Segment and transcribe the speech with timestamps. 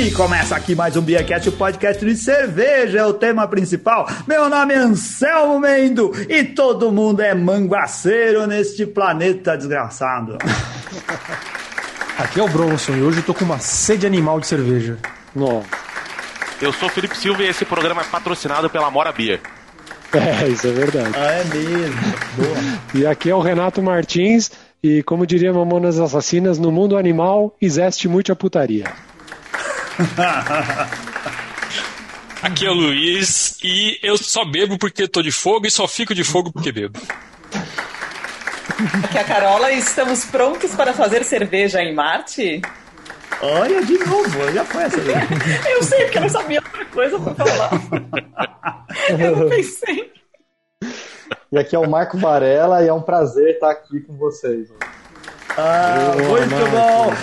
[0.00, 4.08] E começa aqui mais um Beercast, o podcast de cerveja, é o tema principal.
[4.26, 10.38] Meu nome é Anselmo Mendo e todo mundo é manguaceiro neste planeta desgraçado.
[12.16, 14.96] Aqui é o Bronson e hoje eu tô com uma sede animal de cerveja.
[15.36, 15.62] Não.
[16.62, 19.38] Eu sou o Felipe Silva e esse programa é patrocinado pela Mora Beer.
[20.12, 21.14] É, isso é verdade.
[21.14, 22.00] Ah, é mesmo.
[22.36, 22.56] Boa.
[23.02, 24.50] E aqui é o Renato Martins
[24.82, 28.86] e, como diria Mamonas Assassinas, no mundo animal existe muita putaria.
[32.42, 36.14] Aqui é o Luiz e eu só bebo porque tô de fogo e só fico
[36.14, 36.98] de fogo porque bebo.
[39.04, 42.62] Aqui é a Carola e estamos prontos para fazer cerveja em Marte?
[43.42, 44.98] Olha, de novo, já foi essa.
[45.68, 47.70] Eu sei, porque eu não sabia outra coisa pra falar.
[49.18, 50.12] Eu não pensei.
[51.52, 54.68] E aqui é o Marco Varela e é um prazer estar aqui com vocês.
[55.56, 56.70] Ah, Boa, muito Marco.
[56.70, 57.14] bom.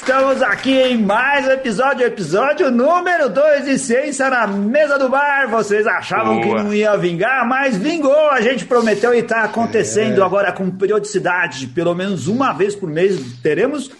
[0.00, 5.48] Estamos aqui em mais um episódio, episódio número 2 de Ciência na Mesa do Bar.
[5.50, 6.62] Vocês achavam que Boa.
[6.62, 8.30] não ia vingar, mas vingou.
[8.30, 10.24] A gente prometeu e está acontecendo É.
[10.24, 11.66] agora com periodicidade.
[11.68, 13.90] Pelo menos uma vez por mês teremos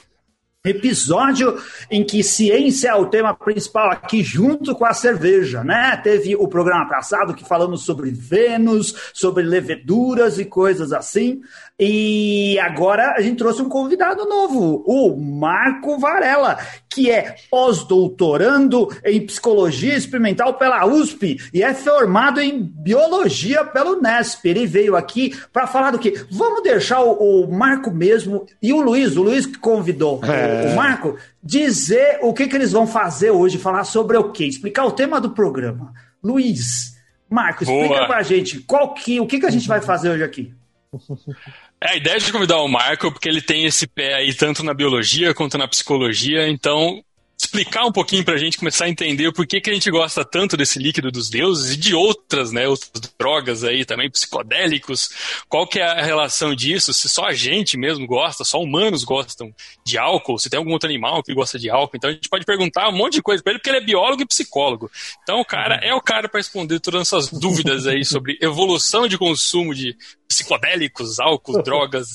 [0.64, 1.56] episódio
[1.91, 5.97] em que ciência é o tema principal aqui junto com a cerveja, né?
[6.02, 11.41] Teve o programa passado que falamos sobre Vênus, sobre leveduras e coisas assim.
[11.78, 19.27] E agora a gente trouxe um convidado novo, o Marco Varela, que é pós-doutorando em
[19.27, 24.46] psicologia experimental pela USP e é formado em biologia pelo Nesp.
[24.48, 26.12] Ele veio aqui para falar do que?
[26.30, 30.72] Vamos deixar o, o Marco mesmo e o Luiz, o Luiz que convidou É.
[30.72, 34.46] o Marco, dizer o que, que eles vão fazer hoje, falar sobre o quê?
[34.46, 35.92] Explicar o tema do programa.
[36.24, 36.96] Luiz,
[37.28, 38.06] Marco, explica Boa.
[38.06, 40.55] pra gente qual que, o que, que a gente vai fazer hoje aqui.
[41.80, 44.72] É a ideia de convidar o Marco porque ele tem esse pé aí tanto na
[44.72, 47.02] biologia quanto na psicologia, então
[47.39, 50.57] explicar um pouquinho pra gente começar a entender o porquê que a gente gosta tanto
[50.57, 55.11] desse líquido dos deuses e de outras, né, outras drogas aí também, psicodélicos,
[55.48, 59.55] qual que é a relação disso, se só a gente mesmo gosta, só humanos gostam
[59.85, 62.46] de álcool, se tem algum outro animal que gosta de álcool, então a gente pode
[62.46, 64.91] perguntar um monte de coisa pra ele, porque ele é biólogo e psicólogo,
[65.23, 69.19] então o cara é o cara para responder todas essas dúvidas aí sobre evolução de
[69.19, 69.95] consumo de
[70.27, 72.08] psicodélicos, álcool, drogas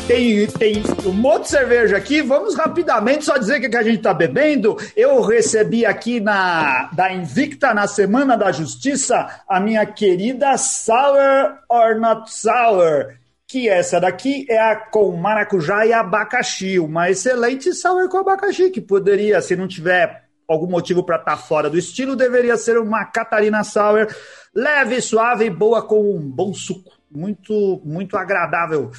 [0.07, 2.21] Tem, tem um monte de cerveja aqui.
[2.21, 4.77] Vamos rapidamente só dizer o que, a gente está bebendo.
[4.95, 11.99] Eu recebi aqui na da Invicta, na Semana da Justiça, a minha querida Sour or
[11.99, 13.15] Not Sour.
[13.49, 16.79] Que essa daqui é a com maracujá e abacaxi.
[16.79, 21.71] Uma excelente sour com abacaxi, que poderia, se não tiver algum motivo para estar fora
[21.71, 24.07] do estilo, deveria ser uma Catarina Sour
[24.55, 26.93] leve, suave e boa com um bom suco.
[27.11, 28.91] Muito, muito agradável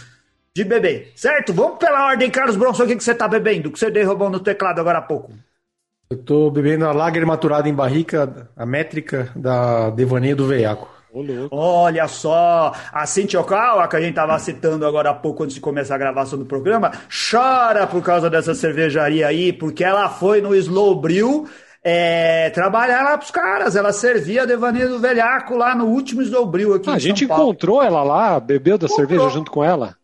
[0.55, 1.53] de beber, certo?
[1.53, 3.67] Vamos pela ordem, Carlos Bronson, o que, que você tá bebendo?
[3.67, 5.33] O que você derrubou no teclado agora há pouco?
[6.09, 10.87] Eu tô bebendo a lager maturada em barrica, a métrica da Devaneio do Veiaco.
[11.51, 15.61] Olha só, a Cintia Okawa, que a gente tava citando agora há pouco antes de
[15.61, 20.53] começar a gravação do programa, chora por causa dessa cervejaria aí, porque ela foi no
[20.55, 21.47] Slow Brew
[21.83, 23.75] é, trabalhar lá pros caras.
[23.77, 26.99] Ela servia a Devaneio do Velhaco lá no último Slow Brew aqui Ah, a em
[26.99, 27.43] gente São Paulo.
[27.43, 29.95] encontrou ela lá, bebeu da cerveja junto com ela.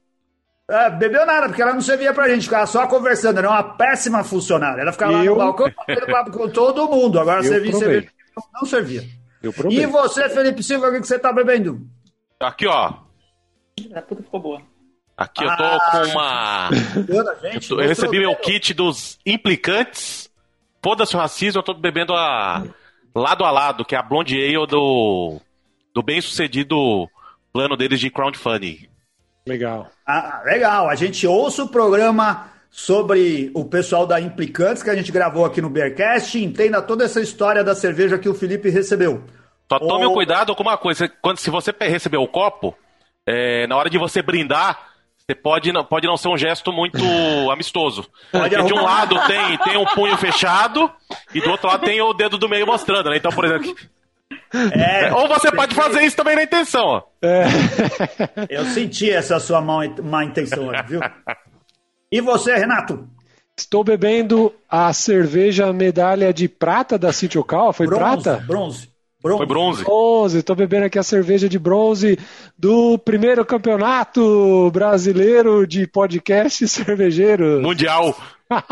[0.72, 4.24] É, bebeu nada, porque ela não servia pra gente, ficava só conversando, era uma péssima
[4.24, 4.82] funcionária.
[4.82, 7.20] Ela ficava lá Eu- no balcão batendo papo com todo mundo.
[7.20, 8.08] Agora servia cerveja,
[8.54, 9.04] não- servia.
[9.44, 11.82] Eu E você, Felipe Silva, o que você tá bebendo?
[12.40, 12.94] Aqui, ó.
[13.96, 14.62] A puta ficou boa.
[15.18, 15.80] Aqui eu tô Ah.
[15.92, 16.68] com uma.
[16.68, 16.72] A
[17.08, 20.30] Eu, gente, tô- eu recebi meu kit dos implicantes.
[20.84, 22.64] Foda-se o racismo, eu tô bebendo a
[23.14, 25.40] lado a lado, que é a Blonde Ale do,
[25.94, 27.08] do bem sucedido
[27.52, 28.88] plano deles de crowdfunding.
[29.46, 29.90] Legal.
[30.06, 30.90] Ah, legal.
[30.90, 35.62] A gente ouça o programa sobre o pessoal da Implicantes que a gente gravou aqui
[35.62, 39.24] no Bearcast e entenda toda essa história da cerveja que o Felipe recebeu.
[39.72, 41.10] Só tome Ô- cuidado com uma coisa.
[41.22, 42.76] Quando, se você receber o copo,
[43.26, 44.80] é, na hora de você brindar,
[45.18, 46.98] você pode não, pode não ser um gesto muito
[47.52, 48.08] amistoso.
[48.32, 50.92] Pode Porque de um lado tem, tem um punho fechado
[51.34, 53.18] e do outro lado tem o dedo do meio mostrando, né?
[53.18, 53.76] Então, por exemplo.
[54.74, 57.04] É, Ou você pode fazer isso também na intenção, ó.
[58.50, 61.00] eu senti essa sua má, má intenção viu?
[62.12, 63.08] E você, Renato?
[63.58, 67.72] Estou bebendo a cerveja medalha de prata da City Ocal.
[67.72, 68.44] Foi bronze, prata?
[68.46, 68.90] Bronze.
[69.22, 69.38] Bronze.
[69.38, 69.84] Foi bronze.
[69.84, 70.38] Bronze.
[70.40, 72.18] Estou bebendo aqui a cerveja de bronze
[72.58, 77.62] do primeiro campeonato brasileiro de podcast cervejeiro.
[77.62, 78.18] Mundial.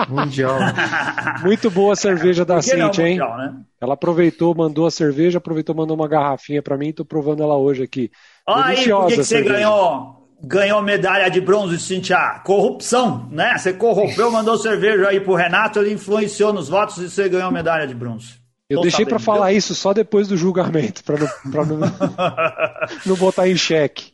[0.07, 0.57] Mundial.
[1.43, 3.19] Muito boa a cerveja da Por que não, Cinti, hein?
[3.19, 3.53] mundial, né?
[3.81, 6.91] Ela aproveitou, mandou a cerveja, aproveitou, mandou uma garrafinha pra mim.
[6.91, 8.11] Tô provando ela hoje aqui.
[8.45, 12.41] Olha aí, por que, que você ganhou, ganhou medalha de bronze, Cintia?
[12.43, 13.57] Corrupção, né?
[13.57, 17.87] Você corrompeu, mandou cerveja aí pro Renato, ele influenciou nos votos e você ganhou medalha
[17.87, 18.39] de bronze.
[18.69, 21.79] Eu Tô deixei pra falar isso só depois do julgamento, pra não, pra não,
[23.03, 24.11] não botar em xeque.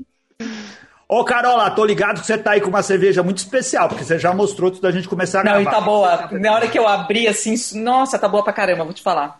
[1.08, 4.18] Ô, Carola, tô ligado que você tá aí com uma cerveja muito especial, porque você
[4.18, 5.70] já mostrou antes da gente começar a Não, gravar.
[5.70, 6.30] e tá boa.
[6.32, 9.40] Na hora que eu abri, assim, nossa, tá boa pra caramba, vou te falar.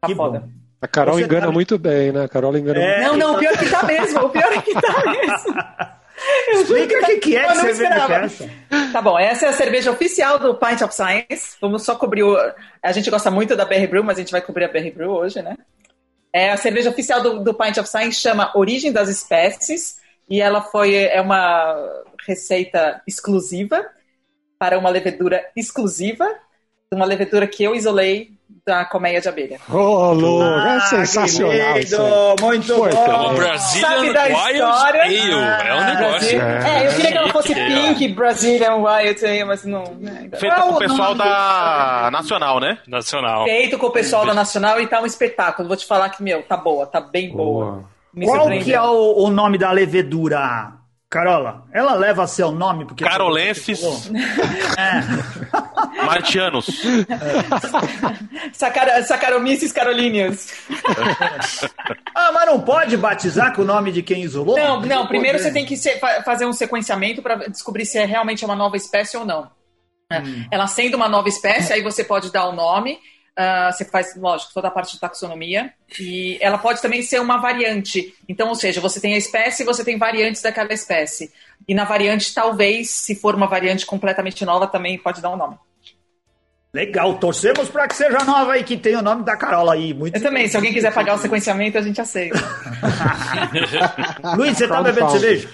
[0.00, 0.40] Tá Que foda.
[0.40, 0.48] bom.
[0.82, 2.24] A Carol Você engana tá- muito bem, né?
[2.24, 3.16] A Carol engana É, muito.
[3.18, 4.20] Não, não, o pior é que tá mesmo.
[4.26, 5.54] O pior é que tá mesmo.
[6.48, 8.28] Eu Explica o que, que é que não é esperava.
[8.92, 11.56] Tá bom, essa é a cerveja oficial do Pint of Science.
[11.60, 12.36] Vamos só cobrir o...
[12.82, 15.10] A gente gosta muito da Berry Brew, mas a gente vai cobrir a Berry Brew
[15.10, 15.56] hoje, né?
[16.32, 19.95] É a cerveja oficial do, do Pint of Science, chama Origem das Espécies,
[20.28, 21.74] e ela foi é uma
[22.26, 23.84] receita exclusiva
[24.58, 26.26] para uma levedura exclusiva,
[26.92, 28.30] uma levedura que eu isolei
[28.64, 29.60] da colmeia de abelha.
[29.68, 33.30] Ô, louco, é Ah, sensacional muito Foi, bom.
[33.30, 33.34] É É.
[33.34, 35.02] Brazilian Sabe da Wild história?
[35.02, 35.16] Ale.
[35.16, 36.38] É um negócio.
[36.38, 39.84] Brasil- É, eu queria que ela fosse Chique, pink, Brazilian Wild Ale, mas não.
[39.94, 42.78] né, Qual com o pessoal da Nacional, né?
[42.88, 43.44] Nacional.
[43.44, 45.68] Feito com o pessoal da Nacional e tá um espetáculo.
[45.68, 47.64] Vou te falar que, meu, tá boa, tá bem boa.
[47.72, 47.95] Boa.
[48.16, 50.72] Me Qual que é o, o nome da levedura,
[51.10, 51.64] Carola?
[51.72, 53.04] Ela leva seu nome porque...
[53.04, 53.80] Carolenses
[54.78, 56.04] É.
[56.04, 56.66] Martianos.
[58.52, 60.52] Sacara, Saccharomyces carolinius.
[62.18, 64.56] Ah, mas não pode batizar com o nome de quem isolou?
[64.56, 68.06] Não, não, primeiro você tem que se- fa- fazer um sequenciamento para descobrir se é
[68.06, 69.50] realmente uma nova espécie ou não.
[70.10, 70.22] É.
[70.50, 72.98] Ela sendo uma nova espécie, aí você pode dar o nome.
[73.36, 75.72] Ah, você faz, lógico, toda a parte de taxonomia.
[76.00, 78.14] E ela pode também ser uma variante.
[78.26, 81.30] Então, ou seja, você tem a espécie e você tem variantes daquela espécie.
[81.68, 85.56] E na variante, talvez, se for uma variante completamente nova, também pode dar um nome.
[86.72, 89.94] Legal, torcemos pra que seja nova e que tenha o nome da Carola aí.
[89.94, 92.38] Muito Eu também, se alguém quiser pagar o sequenciamento, a gente aceita.
[94.36, 95.48] Luiz, você tá bebendo cerveja?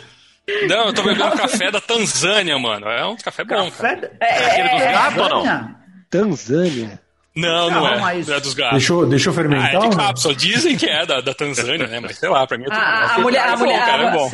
[0.69, 2.88] Não, eu tô bebendo café da Tanzânia, mano.
[2.88, 3.70] É um café bom.
[3.70, 3.96] cara.
[3.96, 4.50] Café?
[4.50, 5.43] Aquele dos gatos ou não?
[5.44, 5.82] Tanzânia?
[6.11, 7.01] Tanzânia.
[7.34, 8.19] Não, não Arruma é.
[8.19, 8.31] isso.
[8.31, 8.79] Não é dos gatos.
[8.79, 9.75] Deixa eu, deixa eu Ah, fermentar.
[9.75, 9.90] é de não?
[9.90, 10.34] cápsula.
[10.34, 11.99] Dizem que é da, da Tanzânia, né?
[12.00, 14.11] Mas sei lá, pra mim é tudo A- a mulher- a É mulher- cara, é
[14.12, 14.31] bom.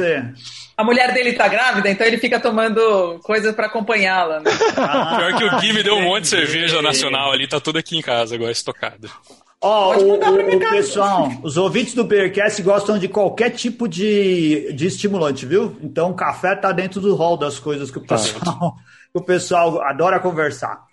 [0.76, 4.50] A mulher dele tá grávida, então ele fica tomando coisas pra acompanhá-la, né?
[5.18, 7.96] Pior que o Gui me deu um monte de cerveja nacional ali, tá tudo aqui
[7.98, 9.10] em casa agora estocado.
[9.60, 15.44] Ó, Pode o, pessoal, os ouvintes do Bearcast gostam de qualquer tipo de, de estimulante,
[15.44, 15.76] viu?
[15.82, 18.76] Então, café tá dentro do hall das coisas que o pessoal,
[19.12, 20.86] que o pessoal adora conversar.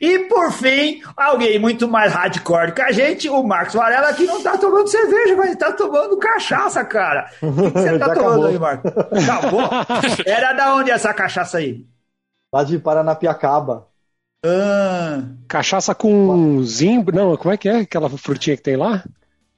[0.00, 4.42] E por fim, alguém muito mais hardcore que a gente, o Marcos Varela, que não
[4.42, 7.30] tá tomando cerveja, mas tá tomando cachaça, cara.
[7.42, 8.46] O que, que você tá Já tomando acabou.
[8.46, 8.92] aí, Marcos?
[8.96, 9.62] Acabou?
[10.26, 11.86] Era da onde essa cachaça aí?
[12.52, 13.88] Lá de Paranapiacaba.
[14.44, 17.14] Ah, Cachaça com zimbro.
[17.14, 19.02] Não, como é que é aquela frutinha que tem lá?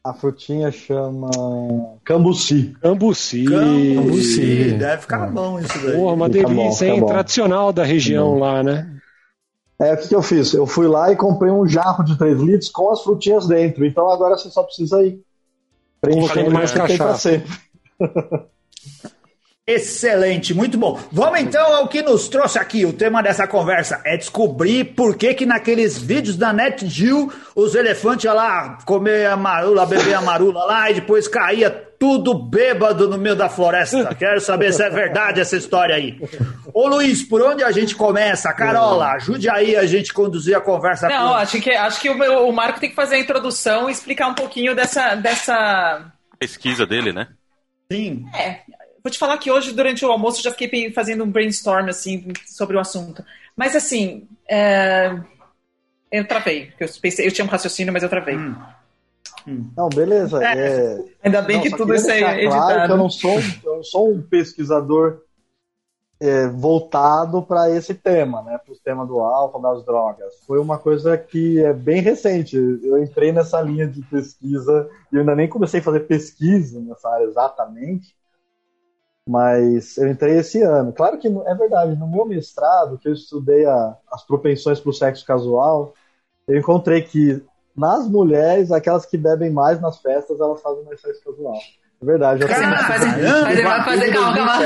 [0.03, 1.29] A frutinha chama
[2.03, 2.75] Cambuci.
[2.81, 3.45] Cambuci.
[3.45, 4.73] Cambuci.
[4.79, 5.97] Deve ficar bom isso daí.
[5.97, 7.01] Porra, uma delícia, hein?
[7.01, 7.07] bom.
[7.07, 9.00] Tradicional da região lá, né?
[9.81, 10.53] É, o que, que eu fiz?
[10.53, 13.87] Eu fui lá e comprei um jarro de 3 litros com as frutinhas dentro.
[13.87, 15.23] Então agora você só precisa ir
[16.01, 17.31] preenchendo Colocando mais mais que tem pra cachaça.
[17.31, 18.51] sempre.
[19.67, 20.99] Excelente, muito bom.
[21.13, 22.85] Vamos então ao que nos trouxe aqui.
[22.85, 28.25] O tema dessa conversa é descobrir por que que naqueles vídeos da NetGeo os elefantes
[28.25, 33.19] iam lá comer a marula, beber a marula lá e depois caía tudo bêbado no
[33.19, 34.12] meio da floresta.
[34.16, 36.19] Quero saber se é verdade essa história aí.
[36.73, 38.50] Ô Luiz, por onde a gente começa?
[38.54, 41.09] Carola, ajude aí a gente conduzir a conversa.
[41.11, 43.92] Não, acho que, acho que o, meu- o Marco tem que fazer a introdução e
[43.92, 45.14] explicar um pouquinho dessa.
[45.14, 46.11] dessa...
[46.38, 47.28] Pesquisa dele, né?
[47.92, 48.25] Sim.
[48.35, 48.61] É,
[49.04, 52.33] vou te falar que hoje, durante o almoço, eu já fiquei fazendo um brainstorm assim,
[52.47, 53.23] sobre o assunto.
[53.54, 55.14] Mas assim, é,
[56.11, 56.73] eu travei.
[56.80, 58.38] Eu, pensei, eu tinha um raciocínio, mas eu travei.
[59.77, 60.45] Não, beleza.
[60.45, 60.97] É.
[60.97, 62.62] É, Ainda bem não, que tudo isso é deixar editado.
[62.62, 65.23] Claro que eu não sou, um- eu não sou um pesquisador
[66.21, 68.59] é, voltado para esse tema, né?
[68.59, 70.35] Para o tema do álcool, das drogas.
[70.47, 72.57] Foi uma coisa que é bem recente.
[72.57, 77.09] Eu entrei nessa linha de pesquisa e eu ainda nem comecei a fazer pesquisa nessa
[77.09, 78.15] área exatamente,
[79.27, 80.93] mas eu entrei esse ano.
[80.93, 84.95] Claro que é verdade, no meu mestrado, que eu estudei a, as propensões para o
[84.95, 85.95] sexo casual,
[86.47, 87.43] eu encontrei que
[87.77, 91.59] nas mulheres, aquelas que bebem mais nas festas, elas fazem mais sexo casual.
[92.03, 92.47] É verdade.
[92.47, 94.59] Cara, fazer, vai fazer calma, calma.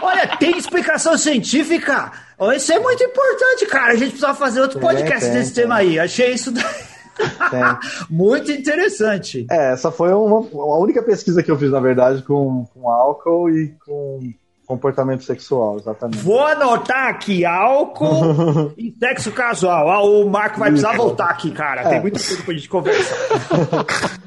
[0.02, 2.12] Olha, tem explicação científica?
[2.54, 3.92] Isso é muito importante, cara.
[3.92, 5.64] A gente precisa fazer outro tem, podcast tem, desse tem.
[5.64, 5.98] tema aí.
[5.98, 6.52] Achei isso
[8.08, 9.44] muito interessante.
[9.50, 13.50] É, essa foi uma, a única pesquisa que eu fiz, na verdade, com, com álcool
[13.50, 14.20] e com
[14.66, 16.18] comportamento sexual, exatamente.
[16.18, 19.90] Vou anotar aqui álcool e sexo casual.
[19.90, 21.82] Ah, o Marco vai precisar voltar aqui, cara.
[21.84, 22.00] Tem é.
[22.00, 23.16] muita coisa pra gente conversar.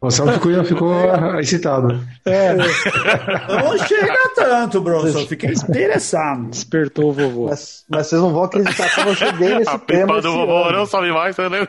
[0.00, 2.00] O Marcelo ficou, ficou excitado.
[2.24, 2.54] É.
[2.54, 5.26] Não chega tanto, Bronson.
[5.26, 6.50] Fiquei interessado.
[6.50, 7.46] Despertou o vovô.
[7.48, 10.18] Mas, mas, vocês não vão acreditar como eu cheguei nesse A tema.
[10.18, 10.78] A do vovô ano.
[10.78, 11.68] não sabe mais, você lembra?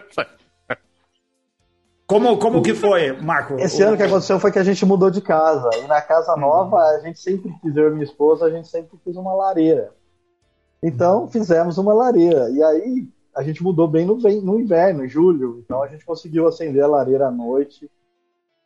[2.10, 3.54] Como, como que foi, Marco?
[3.60, 3.88] Esse o...
[3.88, 5.70] ano que aconteceu foi que a gente mudou de casa.
[5.84, 6.40] E na casa hum.
[6.40, 9.92] nova, a gente sempre quis, eu e minha esposa, a gente sempre quis uma lareira.
[10.82, 12.50] Então, fizemos uma lareira.
[12.50, 15.62] E aí, a gente mudou bem no, no inverno, em julho.
[15.64, 17.88] Então, a gente conseguiu acender a lareira à noite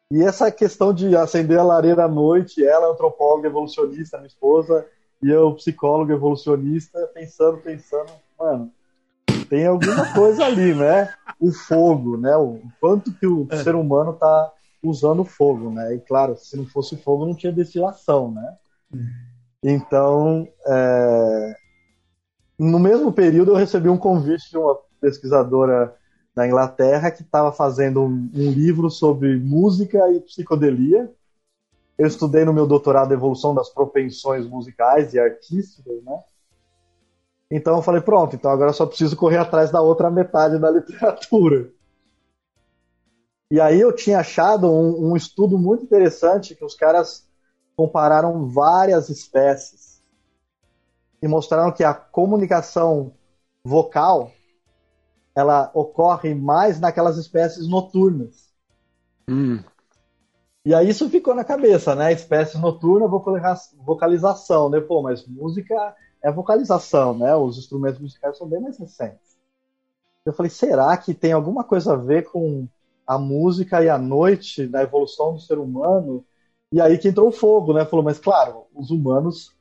[0.09, 4.85] e essa questão de acender a lareira à noite, ela, antropóloga evolucionista, minha esposa,
[5.21, 8.71] e eu, psicólogo evolucionista, pensando, pensando, mano,
[9.43, 11.13] tem alguma coisa ali, né?
[11.39, 12.35] O fogo, né?
[12.38, 13.63] O quanto que o é.
[13.63, 14.51] ser humano está
[14.83, 15.95] usando fogo, né?
[15.95, 18.55] E claro, se não fosse fogo, não tinha destilação, né?
[19.63, 21.55] Então, é...
[22.59, 25.95] no mesmo período, eu recebi um convite de uma pesquisadora
[26.35, 31.12] da Inglaterra que estava fazendo um, um, livro sobre música e psicodelia.
[31.97, 36.23] Eu estudei no meu doutorado evolução das propensões musicais e artísticas, né?
[37.50, 40.69] Então eu falei, pronto, então agora eu só preciso correr atrás da outra metade da
[40.71, 41.71] literatura.
[43.51, 47.27] E aí eu tinha achado um, um estudo muito interessante que os caras
[47.75, 50.01] compararam várias espécies
[51.21, 53.13] e mostraram que a comunicação
[53.63, 54.31] vocal
[55.35, 58.50] ela ocorre mais naquelas espécies noturnas.
[59.27, 59.63] Hum.
[60.65, 62.13] E aí isso ficou na cabeça, né?
[62.13, 63.07] Espécie noturna,
[63.85, 64.79] vocalização, né?
[64.79, 67.35] Pô, mas música é vocalização, né?
[67.35, 69.37] Os instrumentos musicais são bem mais recentes.
[70.25, 72.65] Eu falei, será que tem alguma coisa a ver com
[73.05, 76.25] a música e a noite na evolução do ser humano?
[76.71, 77.85] E aí que entrou o fogo, né?
[77.85, 79.51] Falou, mas claro, os humanos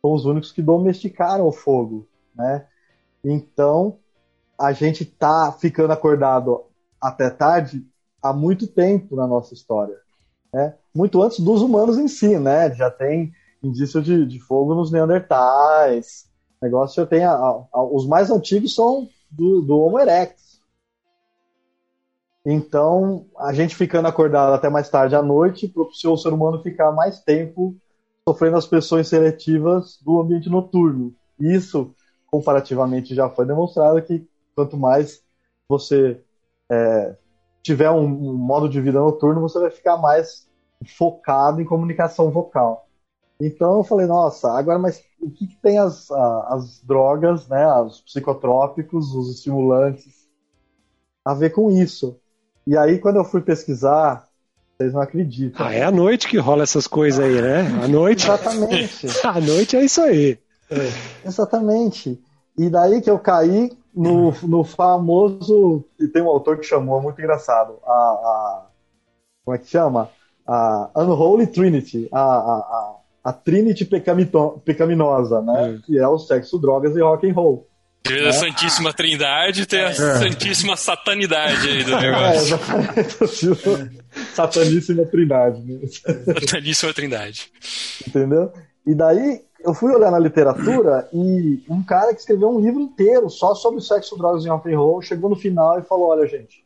[0.00, 2.66] são os únicos que domesticaram o fogo, né?
[3.24, 3.98] Então,
[4.58, 6.64] a gente tá ficando acordado
[7.00, 7.84] até tarde
[8.22, 9.96] há muito tempo na nossa história.
[10.52, 10.74] Né?
[10.94, 12.72] Muito antes dos humanos em si, né?
[12.74, 13.32] Já tem
[13.62, 16.28] indício de, de fogo nos Neandertais.
[16.60, 17.24] Negócio tem.
[17.24, 20.60] A, a, os mais antigos são do, do Homo erectus.
[22.44, 26.90] Então, a gente ficando acordado até mais tarde à noite propiciou o ser humano ficar
[26.90, 27.76] mais tempo
[28.28, 31.14] sofrendo as pressões seletivas do ambiente noturno.
[31.38, 31.94] Isso,
[32.26, 35.22] comparativamente, já foi demonstrado que quanto mais
[35.68, 36.20] você
[36.70, 37.16] é,
[37.62, 40.48] tiver um, um, modo de vida noturno, você vai ficar mais
[40.96, 42.88] focado em comunicação vocal.
[43.46, 48.00] Então eu falei, nossa, agora, mas o que, que tem as, as drogas, né, os
[48.00, 50.28] psicotrópicos, os estimulantes,
[51.24, 52.16] a ver com isso?
[52.66, 54.28] E aí, quando eu fui pesquisar,
[54.76, 55.66] vocês não acreditam.
[55.66, 57.60] Ah, é à noite que rola essas coisas aí, né?
[57.82, 58.24] À noite.
[58.24, 59.06] Exatamente.
[59.26, 60.38] à noite é isso aí.
[60.70, 61.26] É.
[61.26, 62.20] Exatamente.
[62.56, 65.84] E daí que eu caí no, no famoso.
[65.98, 67.78] E tem um autor que chamou, muito engraçado.
[67.84, 68.66] A, a
[69.44, 70.08] como é que chama?
[70.46, 72.08] A Unholy Trinity.
[72.12, 73.84] A, a, a, a Trinity
[74.64, 75.76] pecaminosa, né?
[75.76, 75.86] É.
[75.86, 77.68] Que é o sexo, drogas e rock and roll.
[78.02, 78.32] Tem a é.
[78.32, 79.94] Santíssima Trindade tem a é.
[79.94, 82.26] Santíssima Satanidade aí do negócio.
[82.26, 84.02] É, exatamente.
[84.34, 85.62] Sataníssima Trindade.
[85.62, 85.86] Né?
[86.40, 87.52] Sataníssima Trindade.
[88.06, 88.52] Entendeu?
[88.84, 93.30] E daí, eu fui olhar na literatura e um cara que escreveu um livro inteiro
[93.30, 96.64] só sobre sexo, drogas e rock and roll chegou no final e falou: olha, gente,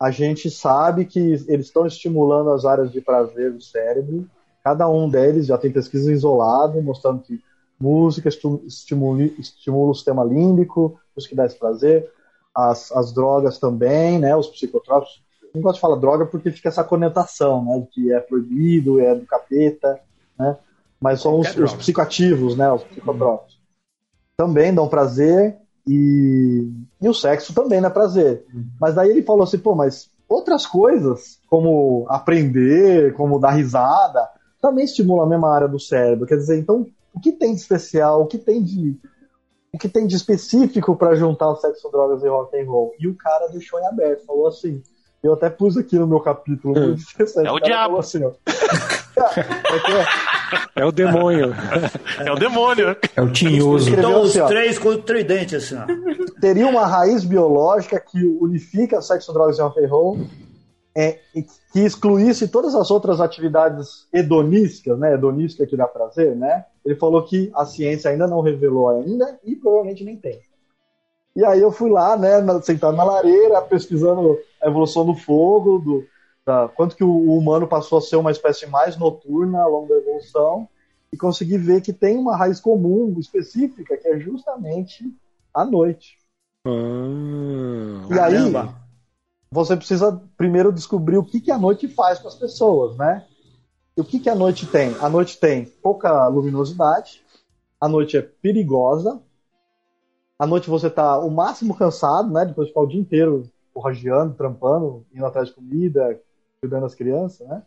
[0.00, 4.26] a gente sabe que eles estão estimulando as áreas de prazer do cérebro.
[4.64, 7.38] Cada um deles já tem pesquisa isolada mostrando que
[7.78, 8.30] música
[8.66, 12.10] estimula, estimula o sistema límbico, isso que dá esse prazer.
[12.54, 15.22] As, as drogas também, né, os psicotrópicos.
[15.54, 19.26] Não gosto de falar droga porque fica essa conotação, né, que é proibido, é do
[19.26, 20.00] capeta,
[20.38, 20.56] né?
[21.00, 23.60] mas são os, os, psicoativos, né, os psicotrópicos.
[24.36, 26.70] Também dão prazer e,
[27.02, 28.46] e o sexo também dá prazer.
[28.52, 28.64] Uhum.
[28.80, 34.28] Mas daí ele falou assim, pô, mas outras coisas, como aprender, como dar risada,
[34.64, 36.26] também estimula a mesma área do cérebro.
[36.26, 38.96] Quer dizer, então, o que tem de especial, o que tem de
[39.74, 42.94] o que tem de específico para juntar o sexo, drogas e rock and roll?
[42.98, 44.82] E o cara deixou em aberto, falou assim.
[45.22, 46.74] Eu até pus aqui no meu capítulo.
[46.94, 47.46] interessante.
[47.46, 47.98] É o diabo.
[47.98, 49.40] Assim, ó, é
[50.80, 51.54] é- É o demônio.
[52.24, 52.96] É o demônio.
[53.16, 53.90] É o tinhoso.
[53.90, 55.86] Então, os assim, três com o tridente, assim, ó.
[56.40, 60.18] teria uma raiz biológica que unifica sexo, drogas e rock and roll,
[60.96, 65.14] é, e que excluísse todas as outras atividades hedonísticas, né?
[65.14, 66.64] Hedonística que dá prazer, né?
[66.84, 70.40] Ele falou que a ciência ainda não revelou ainda e provavelmente nem tem.
[71.34, 76.06] E aí eu fui lá, né, sentado na lareira, pesquisando a evolução do fogo, do,
[76.46, 79.88] da, quanto que o, o humano passou a ser uma espécie mais noturna ao longo
[79.88, 80.68] da evolução,
[81.12, 85.12] e consegui ver que tem uma raiz comum, específica, que é justamente
[85.52, 86.18] a noite.
[88.10, 88.83] E aí, Caramba.
[89.54, 93.24] Você precisa primeiro descobrir o que, que a noite faz com as pessoas, né?
[93.96, 94.96] E o que, que a noite tem?
[95.00, 97.22] A noite tem pouca luminosidade,
[97.80, 99.22] a noite é perigosa,
[100.36, 102.44] à noite você tá o máximo cansado, né?
[102.44, 106.20] Depois de ficar o dia inteiro porrageando, trampando, indo atrás de comida,
[106.60, 107.62] cuidando das crianças, né?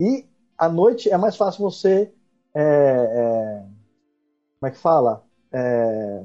[0.00, 0.26] E
[0.58, 2.12] à noite é mais fácil você.
[2.52, 3.64] é, é,
[4.58, 5.22] como é que fala?
[5.52, 6.24] É,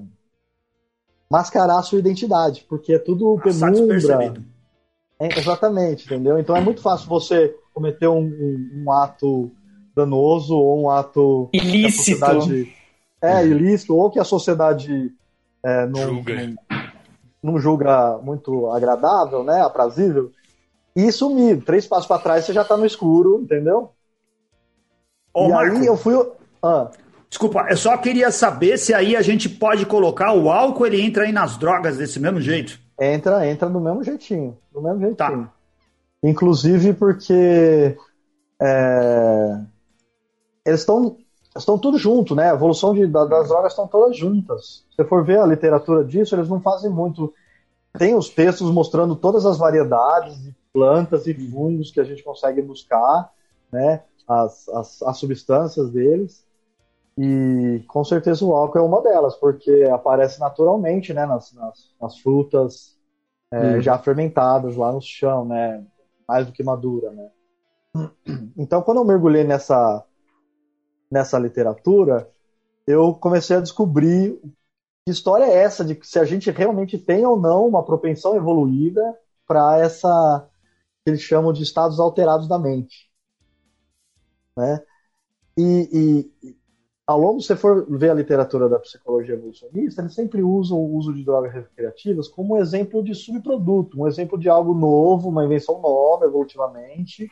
[1.29, 4.56] mascarar a sua identidade, porque é tudo Passar penumbra.
[5.19, 6.37] É, exatamente, entendeu?
[6.37, 9.51] Então é muito fácil você cometer um, um- um ato
[9.95, 12.23] danoso ou um ato Ilícito.
[13.21, 15.11] é ilícito ou que a sociedade
[15.63, 16.35] é, não, Julga.
[16.35, 16.55] não,
[17.43, 20.31] não julga muito agradável, né, aprazível,
[20.95, 21.63] e sumir.
[21.63, 23.91] Três passos para trás você já tá no escuro, entendeu?
[25.33, 26.13] Ô, e Marco, aí eu fui.
[26.63, 26.89] Ah,
[27.29, 31.23] desculpa, eu só queria saber se aí a gente pode colocar o álcool, ele entra
[31.23, 32.79] aí nas drogas desse mesmo jeito.
[32.99, 35.15] Entra, entra do mesmo jeitinho, do mesmo jeitinho.
[35.15, 35.53] Tá.
[36.23, 37.97] Inclusive porque
[38.61, 39.61] é,
[40.65, 41.17] eles estão
[41.55, 42.51] estão tudo junto, né?
[42.51, 44.85] A evolução de- da- das drogas estão todas juntas.
[44.91, 47.33] Se você for ver a literatura disso, eles não fazem muito.
[47.97, 52.61] Tem os textos mostrando todas as variedades de plantas e fungos que a gente consegue
[52.61, 53.31] buscar,
[53.71, 54.03] né?
[54.27, 56.45] As, as, as substâncias deles.
[57.17, 61.25] E com certeza o álcool é uma delas, porque aparece naturalmente, né?
[61.25, 62.97] Nas, nas, nas frutas
[63.51, 65.83] é, já fermentadas lá no chão, né?
[66.27, 67.29] Mais do que madura, né?
[68.55, 70.03] Então, quando eu mergulhei nessa
[71.09, 72.29] nessa literatura,
[72.85, 74.39] eu comecei a descobrir
[75.05, 78.35] que história é essa de que se a gente realmente tem ou não uma propensão
[78.35, 80.47] evoluída para essa
[81.03, 83.09] que eles chamam de estados alterados da mente,
[84.55, 84.83] né?
[85.57, 86.56] E, e,
[87.07, 90.93] ao longo, se você for ver a literatura da psicologia evolucionista, eles sempre usam o
[90.97, 95.45] uso de drogas recreativas como um exemplo de subproduto, um exemplo de algo novo, uma
[95.45, 97.31] invenção nova, evolutivamente,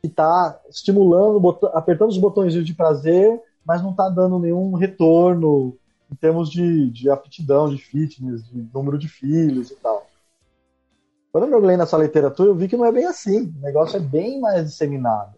[0.00, 5.76] que está estimulando, apertando os botõezinhos de prazer, mas não está dando nenhum retorno
[6.10, 10.06] em termos de, de aptidão, de fitness, de número de filhos e tal.
[11.30, 13.54] Quando eu mergulhei nessa literatura, eu vi que não é bem assim.
[13.58, 15.34] O negócio é bem mais disseminado.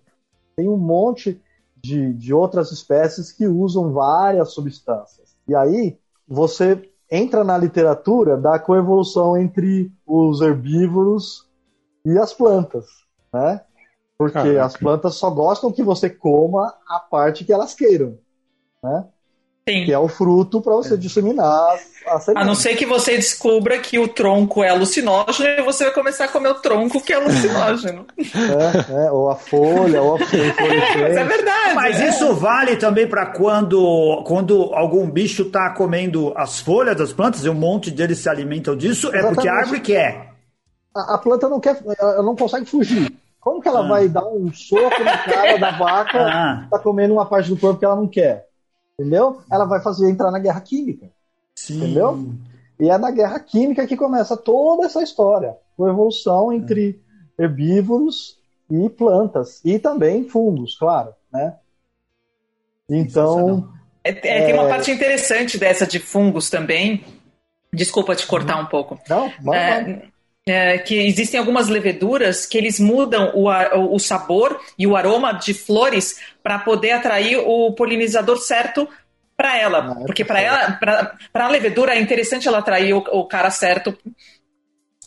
[0.56, 1.40] Tem um monte
[1.84, 5.36] de, de outras espécies que usam várias substâncias.
[5.46, 11.46] E aí, você entra na literatura da coevolução entre os herbívoros
[12.02, 12.86] e as plantas,
[13.30, 13.60] né?
[14.16, 14.64] Porque Caraca.
[14.64, 18.18] as plantas só gostam que você coma a parte que elas queiram,
[18.82, 19.06] né?
[19.68, 19.86] Sim.
[19.86, 21.46] Que é o fruto para você disseminar
[22.06, 22.46] a A semente.
[22.46, 26.28] não ser que você descubra que o tronco é alucinógeno e você vai começar a
[26.28, 28.04] comer o tronco que é alucinógeno.
[28.18, 31.24] É, é, ou a folha, ou a Mas é inflorescência.
[31.24, 31.74] verdade.
[31.74, 32.08] Mas né?
[32.10, 37.48] isso vale também para quando, quando algum bicho está comendo as folhas das plantas e
[37.48, 39.48] um monte deles se alimentam disso, é porque a Exatamente.
[39.48, 40.34] árvore quer.
[40.94, 43.10] A, a planta não quer, ela não consegue fugir.
[43.40, 43.88] Como que ela Ah.
[43.88, 46.60] vai dar um soco na cara da vaca Ah.
[46.64, 48.46] que tá comendo uma parte do corpo que ela não quer?
[48.98, 49.42] Entendeu?
[49.50, 51.10] Ela vai fazer entrar na guerra química.
[51.54, 51.76] Sim.
[51.76, 52.32] Entendeu?
[52.78, 55.56] E é na guerra química que começa toda essa história.
[55.78, 57.00] A evolução entre
[57.38, 58.38] herbívoros
[58.70, 59.60] e plantas.
[59.64, 61.12] E também fungos, claro.
[61.32, 61.54] Né?
[62.88, 63.68] Então,
[64.02, 67.04] É, é, tem uma parte interessante dessa de fungos também.
[67.72, 68.98] Desculpa te cortar um pouco.
[69.08, 70.02] não, mas,
[70.46, 73.48] É, que existem algumas leveduras que eles mudam o,
[73.94, 78.86] o sabor e o aroma de flores para poder atrair o polinizador certo
[79.34, 79.96] para ela.
[79.96, 80.72] Ah, é Porque para ela,
[81.32, 83.96] para a levedura é interessante ela atrair o, o cara certo.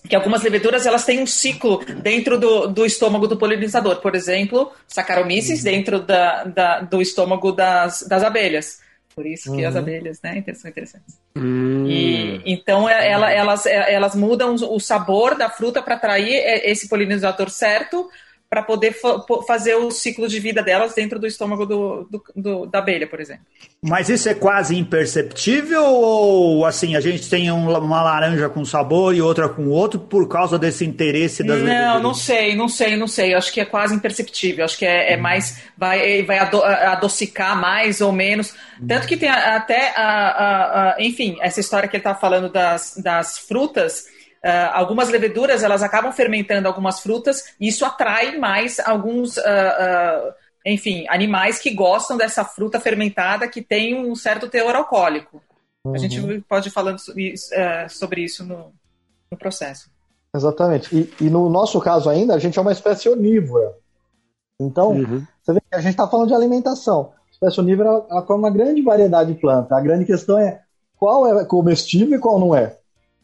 [0.10, 3.98] Que algumas leveduras elas têm um ciclo dentro do, do estômago do polinizador.
[3.98, 8.80] Por exemplo, Saccharomyces dentro da, da- do estômago das, das abelhas.
[9.18, 9.80] Por isso que as Uhum.
[9.82, 11.20] abelhas né, são interessantes.
[11.36, 11.88] Hum.
[11.88, 16.70] E, então é- ela- elas, é- elas mudam o sabor da fruta para atrair é,
[16.70, 18.08] esse polinizador certo
[18.50, 22.66] para poder fa fazer o ciclo de vida delas dentro do estômago do, do, do,
[22.66, 23.44] da abelha, por exemplo.
[23.82, 29.14] Mas isso é quase imperceptível ou assim, a gente tem um, uma laranja com sabor
[29.14, 33.08] e outra com outro por causa desse interesse das Não, não sei, não sei, não
[33.08, 33.34] sei.
[33.34, 34.64] Eu acho que é quase imperceptível.
[34.64, 35.62] Acho que é, é mais.
[35.78, 38.56] Vai, vai ado adocicar mais ou menos.
[38.88, 42.96] Tanto que tem até a, a, a, enfim, essa história que ele está falando das,
[42.98, 44.06] das frutas
[44.48, 50.34] Uh, algumas leveduras elas acabam fermentando algumas frutas e isso atrai mais alguns, uh, uh,
[50.66, 55.42] enfim, animais que gostam dessa fruta fermentada que tem um certo teor alcoólico.
[55.84, 55.94] Uhum.
[55.94, 56.42] A gente uhum.
[56.48, 57.34] pode ir falando sobre,
[57.90, 58.72] sobre isso no,
[59.30, 59.90] no, processo.
[60.34, 60.96] Exatamente.
[60.96, 63.74] E, e, no nosso caso ainda, a gente é uma espécie onívora.
[64.58, 65.26] Então, uhum.
[65.44, 67.12] você vê que a gente está falando de alimentação.
[67.28, 69.78] A espécie onívora ela come uma grande variedade de plantas.
[69.78, 70.62] A grande questão é
[70.98, 72.78] qual é comestível e qual não é.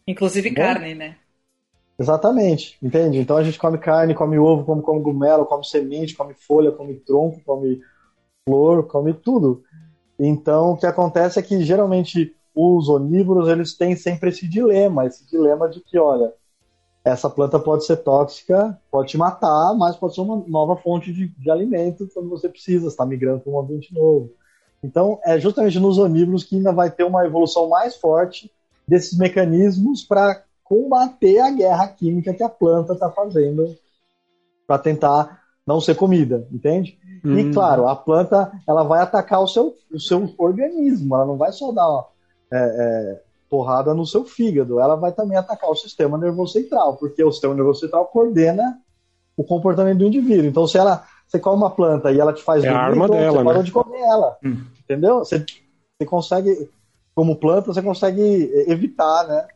[0.07, 0.55] Inclusive né?
[0.55, 1.15] carne, né?
[1.97, 3.19] Exatamente, entende?
[3.19, 7.39] Então a gente come carne, come ovo, come cogumelo, come semente, come folha, come tronco,
[7.45, 7.79] come
[8.45, 9.63] flor, come tudo.
[10.19, 15.27] Então o que acontece é que geralmente os onívoros eles têm sempre esse dilema, esse
[15.27, 16.33] dilema de que, olha,
[17.03, 21.27] essa planta pode ser tóxica, pode te matar, mas pode ser uma nova fonte de,
[21.27, 24.31] de alimento quando você precisa, está migrando para um ambiente novo.
[24.83, 28.51] Então é justamente nos onívoros que ainda vai ter uma evolução mais forte
[28.87, 33.75] desses mecanismos para combater a guerra química que a planta está fazendo
[34.65, 36.97] para tentar não ser comida, entende?
[37.23, 37.37] Hum.
[37.37, 41.51] E claro, a planta ela vai atacar o seu, o seu organismo, ela não vai
[41.51, 42.05] só dar
[42.51, 47.23] é, é, porrada no seu fígado, ela vai também atacar o sistema nervoso central, porque
[47.23, 48.79] o sistema nervoso central coordena
[49.37, 50.45] o comportamento do indivíduo.
[50.45, 53.05] Então, se ela você come uma planta e ela te faz é dormir, a arma
[53.05, 53.43] então, dela, você né?
[53.43, 54.63] parou de comer ela, hum.
[54.83, 55.19] entendeu?
[55.19, 56.69] Você, você consegue
[57.15, 59.47] como planta, você consegue evitar, né?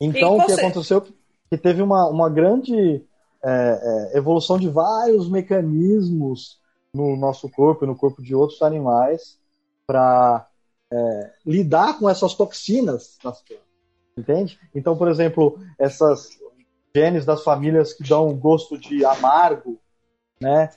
[0.00, 3.04] Então, o que aconteceu que teve uma, uma grande
[3.42, 6.58] é, é, evolução de vários mecanismos
[6.92, 9.38] no nosso corpo e no corpo de outros animais
[9.86, 10.48] para
[10.92, 13.66] é, lidar com essas toxinas das plantas,
[14.16, 14.58] entende?
[14.74, 16.30] Então, por exemplo, essas
[16.94, 19.78] genes das famílias que dão gosto de amargo,
[20.40, 20.70] né?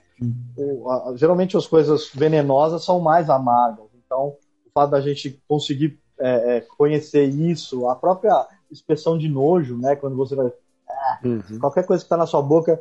[0.58, 3.86] O, a, geralmente as coisas venenosas são mais amargas.
[4.06, 4.36] Então,
[4.78, 9.96] fato da gente conseguir é, é, conhecer isso, a própria expressão de nojo, né?
[9.96, 10.52] Quando você vai.
[10.88, 11.60] Ah, uhum.
[11.60, 12.80] Qualquer coisa que está na sua boca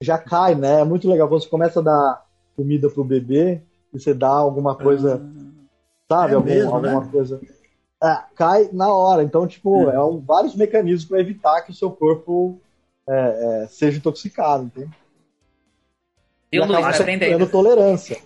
[0.00, 0.80] já cai, né?
[0.80, 1.28] É muito legal.
[1.28, 3.60] Quando você começa a dar comida pro bebê
[3.92, 5.52] e você dá alguma coisa, uhum.
[6.08, 6.32] sabe?
[6.32, 7.08] É algum, mesmo, alguma né?
[7.10, 7.40] coisa.
[8.00, 9.24] Ah, cai na hora.
[9.24, 9.90] Então, tipo, uhum.
[9.90, 12.60] é um, vários mecanismos para evitar que o seu corpo
[13.08, 14.96] é, é, seja intoxicado, entende?
[16.52, 18.20] Eu, e acaba tendo tolerância.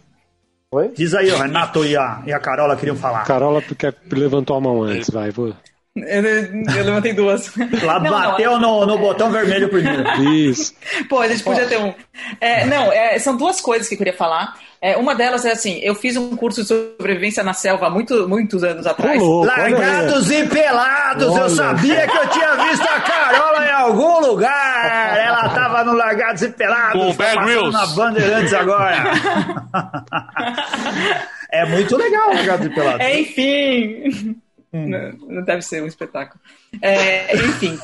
[0.75, 0.91] Oi?
[0.97, 3.23] Diz aí, o Renato e a, e a Carola queriam falar.
[3.23, 5.55] Carola, tu quer levantou a mão antes, vai, vou.
[5.95, 7.55] Eu, eu levantei duas.
[7.81, 10.03] Lá não, bateu não, no, no botão vermelho primeiro.
[10.35, 10.75] Isso.
[11.09, 11.95] Pô, a gente podia ter um.
[12.41, 14.59] É, não, é, são duas coisas que eu queria falar.
[14.85, 18.63] É, uma delas é assim, eu fiz um curso de sobrevivência na selva muito, muitos
[18.63, 19.19] anos atrás.
[19.19, 21.41] louco, Largados e pelados, olha.
[21.41, 25.17] eu sabia que eu tinha visto a Carola em algum lugar.
[25.17, 27.01] Ela tava no Largados e Pelados.
[27.01, 27.73] Com o Bear Grylls.
[27.73, 29.05] na Bandeirantes agora.
[31.51, 33.07] é muito legal o Largados e Pelados.
[33.07, 34.37] Enfim.
[34.75, 34.89] Hum.
[34.89, 36.41] Não, não, deve ser um espetáculo.
[36.83, 37.79] É, enfim.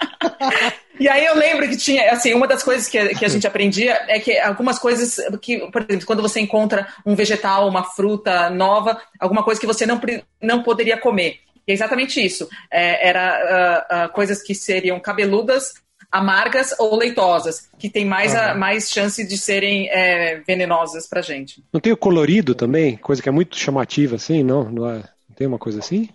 [1.00, 3.98] e aí eu lembro que tinha, assim, uma das coisas que, que a gente aprendia
[4.06, 9.00] é que algumas coisas que, por exemplo, quando você encontra um vegetal, uma fruta nova,
[9.18, 9.98] alguma coisa que você não,
[10.42, 11.38] não poderia comer.
[11.66, 12.46] E é exatamente isso.
[12.70, 15.72] É, era uh, uh, coisas que seriam cabeludas,
[16.12, 21.64] amargas ou leitosas, que tem mais, a, mais chance de serem é, venenosas pra gente.
[21.72, 22.98] Não tem o colorido também?
[22.98, 24.70] Coisa que é muito chamativa, assim, não?
[24.70, 25.02] Não é?
[25.36, 26.08] Tem uma coisa assim?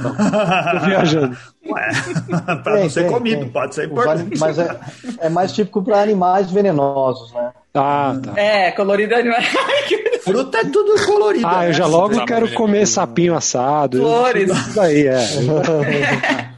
[0.00, 0.14] Não.
[0.80, 1.36] Tô viajando.
[1.68, 1.88] Ué,
[2.62, 3.48] pra não ser tem, comido, tem.
[3.48, 4.38] pode ser importante.
[4.38, 4.78] Mas é,
[5.18, 7.52] é mais típico para animais venenosos, né?
[7.74, 8.40] Ah, tá.
[8.40, 9.40] É, colorido animal.
[10.22, 11.46] Fruta é tudo colorido.
[11.46, 11.90] Ah, eu já né?
[11.90, 13.98] logo quero comer sapinho assado.
[13.98, 14.50] Flores.
[14.50, 15.18] Isso aí, é.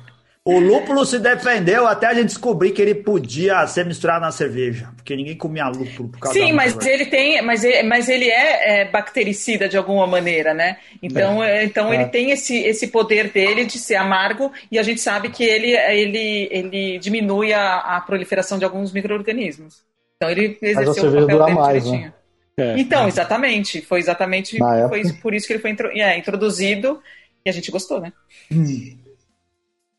[0.46, 4.92] O lúpulo se defendeu até a gente descobrir que ele podia ser misturado na cerveja,
[4.94, 8.82] porque ninguém comia lúpulo por causa Sim, mas ele tem, mas ele, mas ele é,
[8.82, 10.76] é, bactericida de alguma maneira, né?
[11.02, 11.64] Então, é.
[11.64, 11.96] então é.
[11.96, 15.72] ele tem esse, esse poder dele de ser amargo e a gente sabe que ele,
[15.72, 19.82] ele, ele diminui a, a proliferação de alguns micro-organismos.
[20.14, 22.12] Então ele exerceu o papel dele mais, direitinho.
[22.56, 22.74] Né?
[22.76, 22.78] É.
[22.78, 23.80] Então, exatamente.
[23.80, 27.02] Foi exatamente foi por isso que ele foi é, introduzido
[27.44, 28.12] e a gente gostou, né?
[28.52, 29.05] Hum.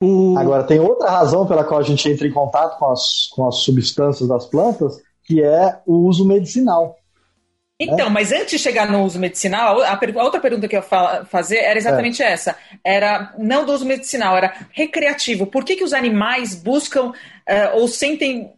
[0.01, 0.37] O...
[0.37, 3.57] Agora, tem outra razão pela qual a gente entra em contato com as, com as
[3.57, 6.95] substâncias das plantas, que é o uso medicinal.
[7.79, 11.25] Então, mas antes de chegar no uso medicinal, a, a outra pergunta que eu ia
[11.25, 12.31] fazer era exatamente é.
[12.31, 12.55] essa.
[12.83, 15.45] Era não do uso medicinal, era recreativo.
[15.45, 17.13] Por que, que os animais buscam uh,
[17.75, 18.51] ou sentem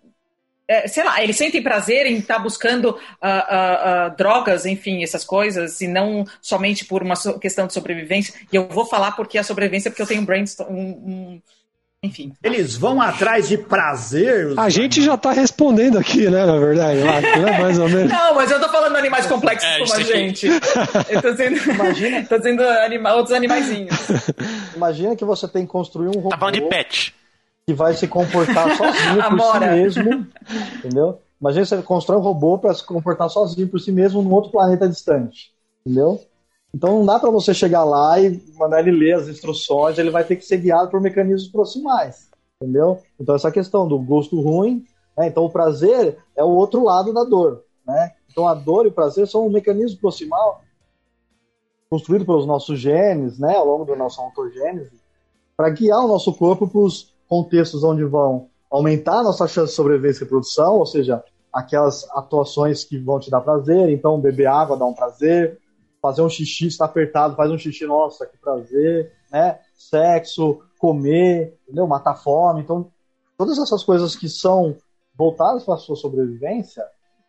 [0.70, 5.02] é, sei lá, eles sentem prazer em estar tá buscando uh, uh, uh, drogas, enfim,
[5.02, 8.36] essas coisas, e não somente por uma questão de sobrevivência.
[8.54, 11.42] E eu vou falar porque a sobrevivência, porque eu tenho um brainstorm, um, um
[12.04, 12.32] enfim.
[12.44, 14.54] Eles vão atrás de prazer.
[14.58, 18.12] A gente já está respondendo aqui, né, na verdade, né, mais ou menos.
[18.12, 20.48] Não, mas eu tô falando animais complexos é, como a gente.
[21.10, 22.24] eu tô dizendo, Imagina...
[22.30, 23.16] tô dizendo anima...
[23.16, 23.98] outros animaizinhos.
[24.76, 26.30] Imagina que você tem que construir um robô.
[26.30, 27.19] Tá falando de pet.
[27.70, 30.28] Que vai se comportar sozinho por si mesmo.
[30.80, 31.20] Entendeu?
[31.40, 34.90] Imagina você constrói um robô para se comportar sozinho por si mesmo num outro planeta
[34.90, 35.54] distante.
[35.86, 36.20] Entendeu?
[36.74, 40.24] Então não dá para você chegar lá e mandar ele ler as instruções, ele vai
[40.24, 42.30] ter que ser guiado por mecanismos proximais,
[42.60, 43.00] entendeu?
[43.20, 44.84] Então essa questão do gosto ruim,
[45.16, 45.28] né?
[45.28, 48.14] então o prazer é o outro lado da dor, né?
[48.32, 50.62] Então a dor e o prazer são um mecanismo proximal
[51.88, 54.92] construído pelos nossos genes, né, ao longo da nossa ontogênese,
[55.56, 59.76] para guiar o nosso corpo para os contextos onde vão aumentar a nossa chance de
[59.76, 64.76] sobrevivência e reprodução, ou seja, aquelas atuações que vão te dar prazer, então beber água
[64.76, 65.60] dá um prazer,
[66.02, 69.60] fazer um xixi, está apertado, faz um xixi, nossa, que prazer, né?
[69.76, 71.88] Sexo, comer, entendeu?
[71.88, 72.62] Matar fome.
[72.62, 72.90] Então,
[73.38, 74.76] todas essas coisas que são
[75.16, 76.84] voltadas para a sua sobrevivência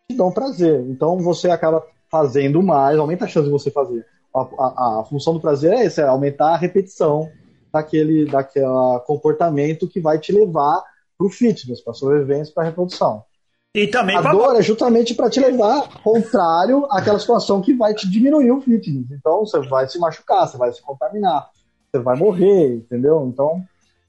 [0.08, 0.80] te dão prazer.
[0.88, 4.04] Então, você acaba fazendo mais, aumenta a chance de você fazer.
[4.34, 7.28] A, a, a função do prazer é essa, é aumentar a repetição
[7.72, 8.66] daquele, daquele
[9.06, 10.82] comportamento que vai te levar
[11.16, 13.24] para o fitness, para sobrevivência, para reprodução.
[13.74, 18.10] E também a dor é justamente para te levar contrário àquela situação que vai te
[18.10, 19.06] diminuir o fitness.
[19.12, 21.48] Então você vai se machucar, você vai se contaminar,
[21.90, 23.24] você vai morrer, entendeu?
[23.32, 23.62] Então.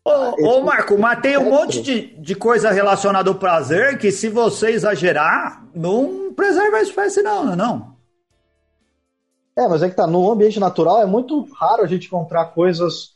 [0.03, 4.29] Ô, ô Marco, mas tem um monte de, de coisa relacionada ao prazer que se
[4.29, 7.91] você exagerar, não preserva a espécie, não, não é não?
[9.55, 13.11] É, mas é que tá, no ambiente natural é muito raro a gente encontrar coisas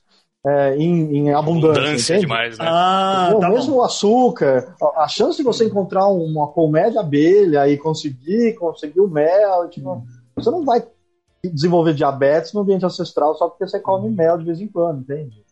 [0.46, 1.82] é, em, em, abundância.
[1.82, 2.66] Abundância demais, né?
[2.68, 3.80] Ah, tá mesmo bom.
[3.80, 9.08] o açúcar, a chance de você encontrar uma colmeia de abelha e conseguir, conseguir o
[9.08, 10.06] mel, tipo, hum.
[10.36, 10.86] você não vai
[11.44, 15.44] desenvolver diabetes no ambiente ancestral só porque você come mel de vez em quando, entende?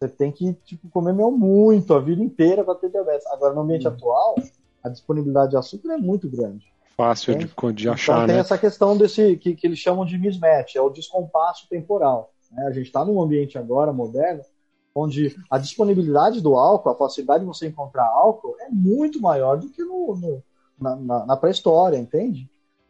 [0.00, 3.26] Você tem que tipo, comer mel muito a vida inteira para ter diabetes.
[3.26, 3.90] Agora, no ambiente hum.
[3.90, 4.36] atual,
[4.82, 6.72] a disponibilidade de açúcar é muito grande.
[6.96, 8.32] Fácil de, de, achar, então, né?
[8.32, 12.32] tem essa questão desse que, que eles chamam de mismatch, é o descompasso temporal.
[12.50, 12.66] Né?
[12.66, 14.42] A gente está num ambiente agora moderno
[14.94, 19.68] onde a disponibilidade do álcool, a facilidade de você encontrar álcool é muito maior do
[19.68, 20.42] que no, no
[20.78, 22.48] na, na, na pré-história, entende?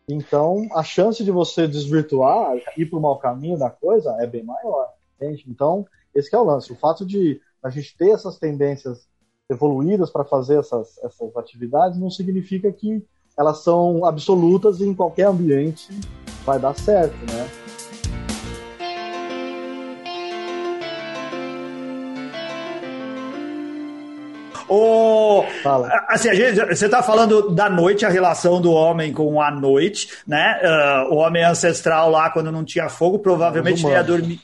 [0.08, 4.42] Então, a chance de você desvirtuar, ir para o mau caminho da coisa é bem
[4.42, 5.44] maior, entende?
[5.48, 6.72] Então, esse é o lance.
[6.72, 9.06] O fato de a gente ter essas tendências
[9.50, 13.04] evoluídas para fazer essas, essas atividades não significa que
[13.36, 15.88] elas são absolutas e em qualquer ambiente
[16.44, 17.67] vai dar certo, né?
[24.68, 25.44] O,
[26.08, 30.10] assim, a gente, você está falando da noite, a relação do homem com a noite,
[30.26, 30.60] né?
[30.62, 34.40] Uh, o homem ancestral lá, quando não tinha fogo, provavelmente ia dormir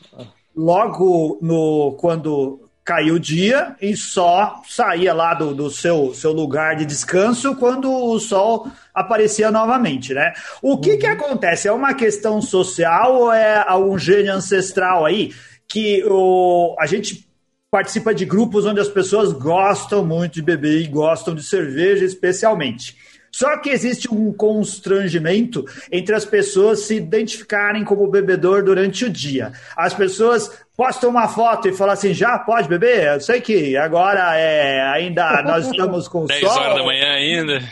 [0.56, 6.76] logo no quando caiu o dia e só saía lá do, do seu, seu lugar
[6.76, 10.34] de descanso quando o sol aparecia novamente, né?
[10.60, 11.14] O que, que uhum.
[11.14, 11.66] acontece?
[11.66, 15.32] É uma questão social ou é algum gênio ancestral aí
[15.66, 17.26] que o, a gente
[17.74, 22.96] participa de grupos onde as pessoas gostam muito de beber e gostam de cerveja especialmente.
[23.32, 29.50] Só que existe um constrangimento entre as pessoas se identificarem como bebedor durante o dia.
[29.76, 33.14] As pessoas posta uma foto e fala assim, já pode beber?
[33.14, 36.50] Eu sei que agora é ainda nós estamos com 10 sol.
[36.50, 37.62] horas da manhã ainda.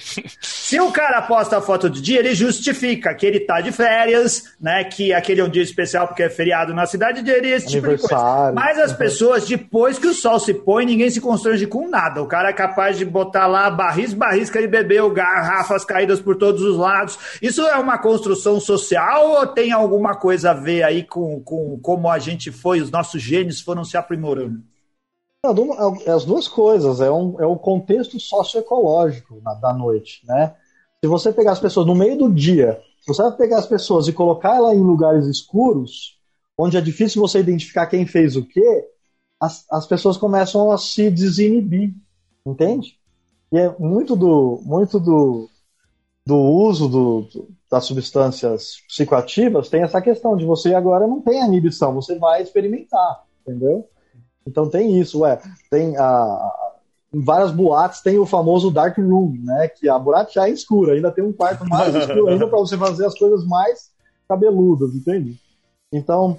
[0.40, 4.54] Se o cara posta a foto do dia, ele justifica que ele tá de férias,
[4.60, 4.84] né?
[4.84, 7.98] Que aquele é um dia especial porque é feriado na cidade dele, esse tipo de
[7.98, 8.52] coisa.
[8.54, 8.98] Mas as uhum.
[8.98, 12.22] pessoas, depois que o sol se põe, ninguém se constrange com nada.
[12.22, 16.36] O cara é capaz de botar lá barris, barris que ele bebeu, garrafas caídas por
[16.36, 17.18] todos os lados.
[17.42, 22.08] Isso é uma construção social ou tem alguma coisa a ver aí com, com como
[22.08, 24.62] a gente foi, os nossos genes foram se aprimorando?
[25.44, 30.54] É, é as duas coisas, é, um, é o contexto socioecológico na, da noite, né?
[31.04, 34.12] Se você pegar as pessoas no meio do dia, se você pegar as pessoas e
[34.12, 36.16] colocar ela em lugares escuros,
[36.56, 38.88] onde é difícil você identificar quem fez o quê,
[39.40, 41.92] as, as pessoas começam a se desinibir,
[42.46, 42.96] entende?
[43.50, 45.48] E é muito do, muito do,
[46.24, 51.42] do uso do, do, das substâncias psicoativas tem essa questão de você agora não tem
[51.42, 53.88] a inibição, você vai experimentar, entendeu?
[54.46, 55.40] Então tem isso, ué.
[55.70, 56.52] Tem a,
[57.14, 59.68] em várias boates tem o famoso dark room, né?
[59.68, 62.76] Que a boate já é escura, ainda tem um quarto mais escuro ainda para você
[62.76, 63.90] fazer as coisas mais
[64.28, 65.40] cabeludas, entende?
[65.90, 66.36] Então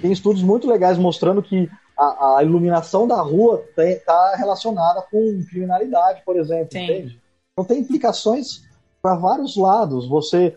[0.00, 6.22] tem estudos muito legais mostrando que a, a iluminação da rua está relacionada com criminalidade,
[6.24, 6.84] por exemplo, Sim.
[6.84, 7.20] entende?
[7.52, 8.62] Então tem implicações
[9.02, 10.08] para vários lados.
[10.08, 10.56] Você,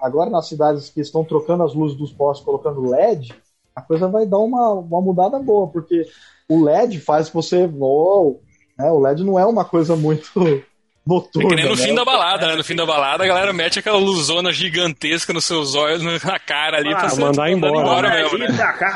[0.00, 3.34] agora nas cidades que estão trocando as luzes dos postes, colocando LED,
[3.76, 6.06] a coisa vai dar uma, uma mudada boa, porque
[6.48, 7.70] o LED faz que você.
[7.78, 8.40] Oh,
[8.78, 10.32] né, o LED não é uma coisa muito
[11.06, 11.48] noturna.
[11.48, 11.82] É que nem no né?
[11.82, 12.56] fim da balada, né?
[12.56, 16.78] No fim da balada, a galera mete aquela luzona gigantesca nos seus olhos, na cara
[16.78, 17.76] ali, ah, pra você mandar embora.
[17.76, 18.48] embora mesmo, né?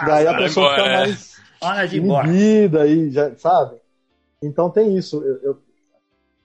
[0.07, 1.07] Daí a pessoa embora, fica é.
[1.07, 3.77] mais Hora de inibida aí, já, sabe?
[4.43, 5.23] Então tem isso.
[5.23, 5.59] Eu, eu,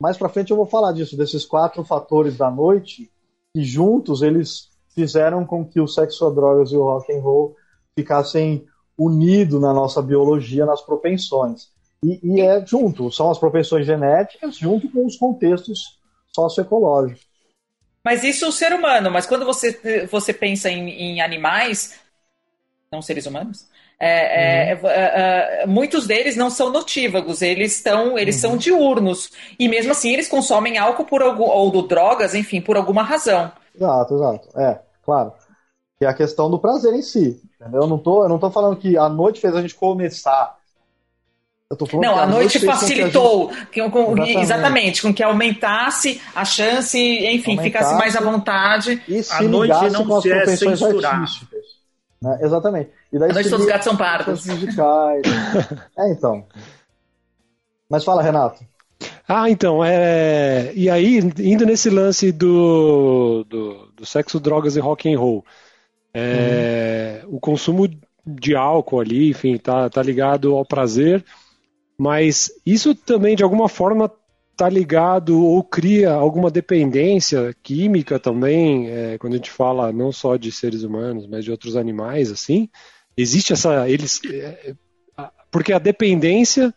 [0.01, 3.09] mais para frente eu vou falar disso, desses quatro fatores da noite
[3.53, 7.55] que juntos eles fizeram com que o sexo, a drogas e o rock and roll
[7.97, 8.65] ficassem
[8.97, 11.69] unidos na nossa biologia, nas propensões.
[12.03, 15.99] E, e, é junto, são as propensões genéticas junto com os contextos
[16.33, 17.25] socioecológicos.
[18.03, 21.99] Mas isso é o ser humano, mas quando você, você pensa em, em animais,
[22.91, 23.67] não seres humanos,
[24.03, 24.89] é, é, uhum.
[24.89, 28.41] é, é, muitos deles não são notívagos, eles estão, eles uhum.
[28.41, 33.03] são diurnos e mesmo assim eles consomem álcool por algum ou drogas, enfim, por alguma
[33.03, 33.51] razão.
[33.75, 34.59] Exato, exato.
[34.59, 35.33] É, claro.
[36.01, 37.81] E a questão do prazer em si, entendeu?
[37.81, 40.57] Eu não tô, eu não tô falando que a noite fez a gente começar
[41.93, 44.39] não, a, a noite, noite facilitou, com que, com, exatamente.
[44.39, 45.01] exatamente.
[45.01, 49.01] com que aumentasse a chance, enfim, aumentasse, ficasse mais à vontade.
[49.07, 51.25] E se a noite não se é censurar.
[52.21, 52.39] Né?
[52.41, 52.89] Exatamente.
[53.11, 54.47] E daí noite todos os gatos são pardos.
[55.97, 56.45] é, então.
[57.89, 58.63] Mas fala, Renato.
[59.27, 60.71] Ah, então, é...
[60.75, 65.45] e aí, indo nesse lance do, do, do sexo, drogas e rock and roll,
[66.13, 67.21] é...
[67.25, 67.35] uhum.
[67.35, 67.89] o consumo
[68.25, 71.23] de álcool ali, enfim, tá, tá ligado ao prazer,
[71.97, 74.11] mas isso também, de alguma forma,
[74.55, 80.35] tá ligado ou cria alguma dependência química também, é, quando a gente fala não só
[80.35, 82.69] de seres humanos, mas de outros animais, assim,
[83.15, 84.73] existe essa, eles, é,
[85.51, 86.73] porque a dependência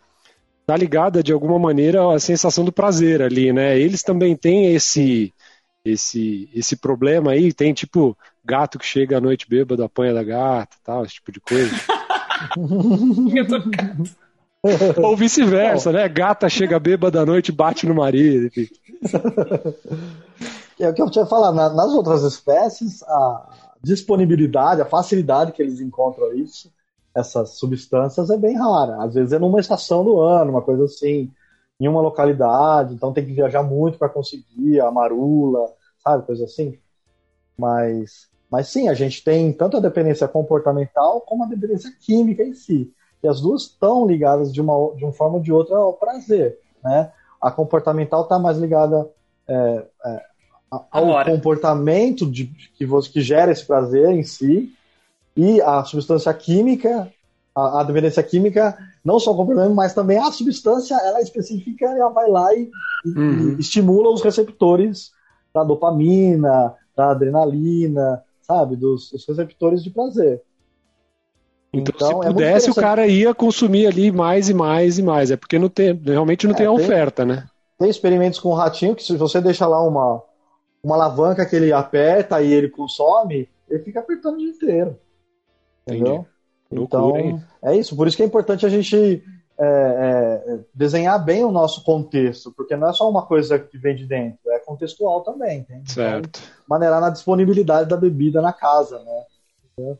[0.66, 3.78] tá ligada de alguma maneira à sensação do prazer ali, né?
[3.78, 5.32] Eles também têm esse
[5.84, 10.76] esse esse problema aí, tem tipo gato que chega à noite bêbado, apanha da gata,
[10.82, 11.74] tal, esse tipo de coisa.
[14.96, 16.08] Ou vice-versa, né?
[16.08, 18.46] Gata chega bêbada da noite e bate no marido.
[18.46, 18.68] Enfim.
[20.76, 23.48] É o que eu tinha falado, nas outras espécies, a
[23.84, 26.72] disponibilidade, a facilidade que eles encontram isso,
[27.14, 29.02] essas substâncias é bem rara.
[29.02, 31.30] Às vezes é numa estação do ano, uma coisa assim,
[31.78, 36.78] em uma localidade, então tem que viajar muito para conseguir a marula, sabe, coisa assim.
[37.56, 42.54] Mas, mas sim, a gente tem tanto a dependência comportamental como a dependência química em
[42.54, 42.92] si.
[43.22, 46.58] E as duas estão ligadas de uma, de uma forma ou de outra ao prazer.
[46.82, 47.12] Né?
[47.40, 49.08] A comportamental está mais ligada
[49.48, 50.22] é, é,
[50.90, 51.30] ao Agora.
[51.30, 54.72] comportamento de, que, você, que gera esse prazer em si,
[55.36, 57.10] e a substância química,
[57.54, 61.86] a, a dependência química, não só o comportamento, mas também a substância, ela é específica,
[61.86, 62.70] ela vai lá e,
[63.04, 63.56] uhum.
[63.56, 65.12] e estimula os receptores
[65.52, 70.42] da dopamina, da adrenalina, sabe, dos, dos receptores de prazer.
[71.72, 75.30] Então, então se é pudesse, o cara ia consumir ali mais e mais e mais.
[75.30, 77.46] É porque não tem, realmente não é, tem a oferta, né?
[77.78, 80.22] Tem experimentos com o ratinho que se você deixa lá uma,
[80.84, 84.98] uma alavanca que ele aperta e ele consome, ele fica apertando o dia inteiro.
[85.86, 86.26] Entendeu?
[86.70, 87.44] Loucura, então, hein?
[87.62, 87.96] é isso.
[87.96, 89.24] Por isso que é importante a gente
[89.58, 93.96] é, é, desenhar bem o nosso contexto, porque não é só uma coisa que vem
[93.96, 95.60] de dentro, é contextual também.
[95.60, 95.90] Entende?
[95.90, 96.40] Certo.
[96.40, 99.24] Então, maneirar na disponibilidade da bebida na casa, né?
[99.72, 99.98] Entendeu?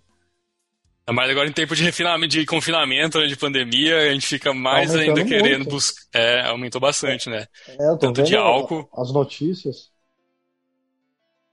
[1.13, 4.95] Mas agora em tempo de refinamento, de confinamento, né, de pandemia, a gente fica mais
[4.95, 6.03] ainda querendo buscar.
[6.15, 7.47] É, aumentou bastante, né?
[7.69, 8.89] É, Tanto de álcool.
[8.97, 9.94] As notícias.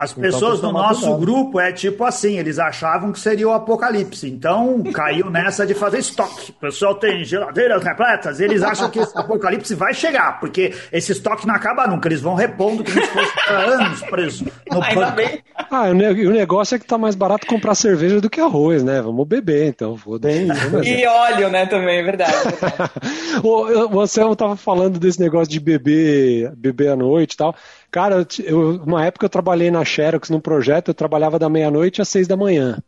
[0.01, 1.19] As então, pessoas do nosso cuidado.
[1.19, 5.99] grupo é tipo assim, eles achavam que seria o apocalipse, então caiu nessa de fazer
[5.99, 6.49] estoque.
[6.49, 11.45] O pessoal tem geladeiras repletas, eles acham que esse apocalipse vai chegar, porque esse estoque
[11.45, 15.15] não acaba nunca, eles vão repondo como se fosse anos preso no Ainda banco.
[15.17, 15.43] Bem.
[15.69, 19.03] Ah, o negócio é que tá mais barato comprar cerveja do que arroz, né?
[19.03, 19.99] Vamos beber, então.
[20.19, 20.47] Bem,
[20.83, 22.33] e óleo, né, também, é verdade.
[22.33, 22.91] É verdade.
[23.93, 27.55] o Anselmo tava falando desse negócio de beber, beber à noite e tal.
[27.91, 32.07] Cara, eu, uma época eu trabalhei na Xerox num projeto, eu trabalhava da meia-noite às
[32.07, 32.81] seis da manhã.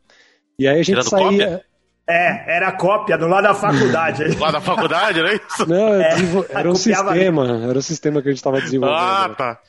[0.57, 1.25] E aí a gente Tirando saía.
[1.25, 1.65] Cópia?
[2.05, 4.25] É, era cópia do lado da faculdade.
[4.35, 5.67] do lado da faculdade, era isso?
[5.67, 6.15] Não, é,
[6.51, 8.99] era um sistema, era um sistema que a gente estava desenvolvendo.
[8.99, 9.59] Ah, tá.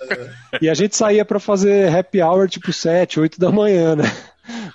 [0.61, 4.05] E a gente saía para fazer happy hour tipo sete, oito da manhã, né?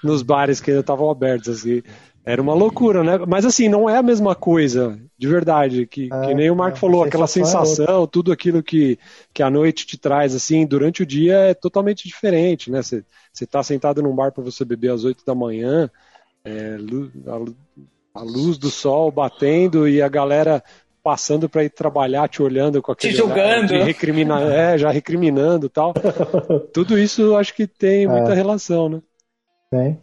[0.01, 1.83] Nos bares que ainda estavam abertos, assim.
[2.29, 3.17] Era uma loucura, né?
[3.27, 6.77] Mas assim, não é a mesma coisa, de verdade, que, é, que nem o Marco
[6.77, 8.99] é, falou, aquela sensação, tudo aquilo que,
[9.33, 12.83] que a noite te traz, assim, durante o dia é totalmente diferente, né?
[12.83, 13.03] Você
[13.33, 15.89] está sentado num bar para você beber às 8 da manhã,
[16.45, 16.77] é,
[17.25, 20.63] a, a luz do sol batendo e a galera
[21.01, 23.73] passando para ir trabalhar, te olhando com aquele Te julgando.
[23.73, 23.87] olhar
[24.51, 25.95] é, já te é, recriminando e tal.
[26.71, 29.01] Tudo isso acho que tem muita relação, né?
[29.71, 29.99] Tem.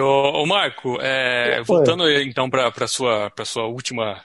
[0.00, 4.22] Ô, ô Marco, é, voltando então para a sua, pra sua última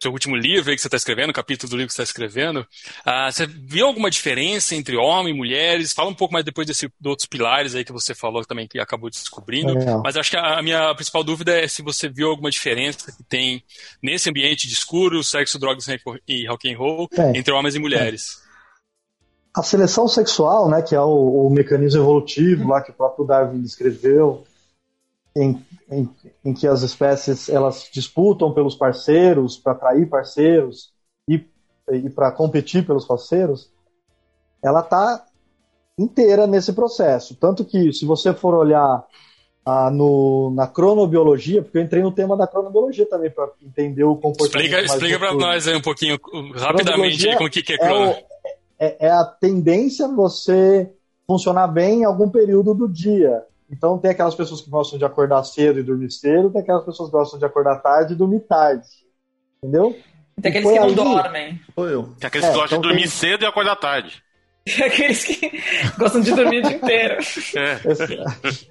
[0.00, 2.10] seu último livro aí que você está escrevendo, o capítulo do livro que você está
[2.10, 2.66] escrevendo,
[3.04, 5.92] ah, você viu alguma diferença entre homens e mulheres?
[5.92, 8.78] Fala um pouco mais depois desse, de outros pilares aí que você falou também que
[8.78, 9.72] acabou descobrindo.
[9.72, 10.02] Legal.
[10.04, 13.24] Mas acho que a, a minha principal dúvida é se você viu alguma diferença que
[13.24, 13.62] tem
[14.02, 15.86] nesse ambiente de escuro, sexo, drogas
[16.28, 18.44] e rock and roll entre homens e mulheres.
[19.54, 23.62] A seleção sexual, né, que é o, o mecanismo evolutivo lá que o próprio Darwin
[23.62, 24.44] descreveu,
[25.36, 26.08] em, em,
[26.44, 30.92] em que as espécies elas disputam pelos parceiros para atrair parceiros
[31.28, 31.44] e,
[31.92, 33.70] e para competir pelos parceiros,
[34.62, 35.24] ela está
[35.98, 37.36] inteira nesse processo.
[37.36, 39.04] Tanto que se você for olhar
[39.64, 44.16] ah, no, na cronobiologia, porque eu entrei no tema da cronobiologia também para entender o
[44.16, 44.72] comportamento.
[44.84, 46.18] Explica, para nós aí um pouquinho,
[46.54, 48.10] rapidamente, aí, com o que, que é é, crono.
[48.10, 48.14] o-
[48.78, 50.90] é- é a tendência você
[51.26, 53.44] funcionar bem em algum período do dia.
[53.70, 57.08] Então tem aquelas pessoas que gostam de acordar cedo e dormir cedo, tem aquelas pessoas
[57.10, 58.86] que gostam de acordar tarde e dormir tarde.
[59.62, 59.96] Entendeu?
[60.40, 61.60] Tem aqueles foi que não aí- dormem.
[61.74, 62.02] Sou eu.
[62.18, 64.22] Tem aqueles É, que gostam então de dormir tem- cedo e acordar tarde.
[64.64, 65.50] Tem aqueles que
[65.98, 67.14] gostam de dormir o dia inteiro.
[67.56, 67.90] É.
[67.92, 68.70] Esse-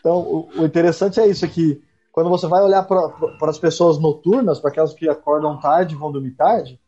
[0.00, 1.82] Então, o, o interessante é isso, é que
[2.12, 6.10] quando você vai olhar para as pessoas noturnas, para aquelas que acordam tarde e vão
[6.12, 6.78] dormir tarde,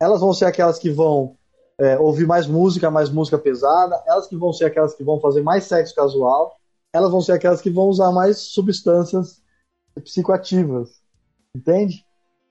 [0.00, 1.36] elas vão ser aquelas que vão
[1.80, 5.40] é, ouvir mais música, mais música pesada, elas que vão ser aquelas que vão fazer
[5.40, 6.56] mais sexo casual,
[6.92, 9.40] elas vão ser aquelas que vão usar mais substâncias
[10.04, 10.90] psicoativas,
[11.56, 12.04] entende?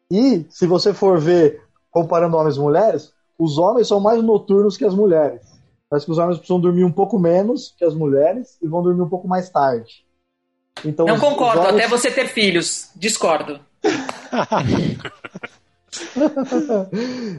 [0.09, 4.85] E se você for ver, comparando homens e mulheres, os homens são mais noturnos que
[4.85, 5.41] as mulheres.
[5.89, 9.01] Parece que os homens precisam dormir um pouco menos que as mulheres e vão dormir
[9.01, 10.05] um pouco mais tarde.
[10.85, 12.89] Então, Não concordo, homens- até você ter filhos.
[12.95, 13.59] Discordo.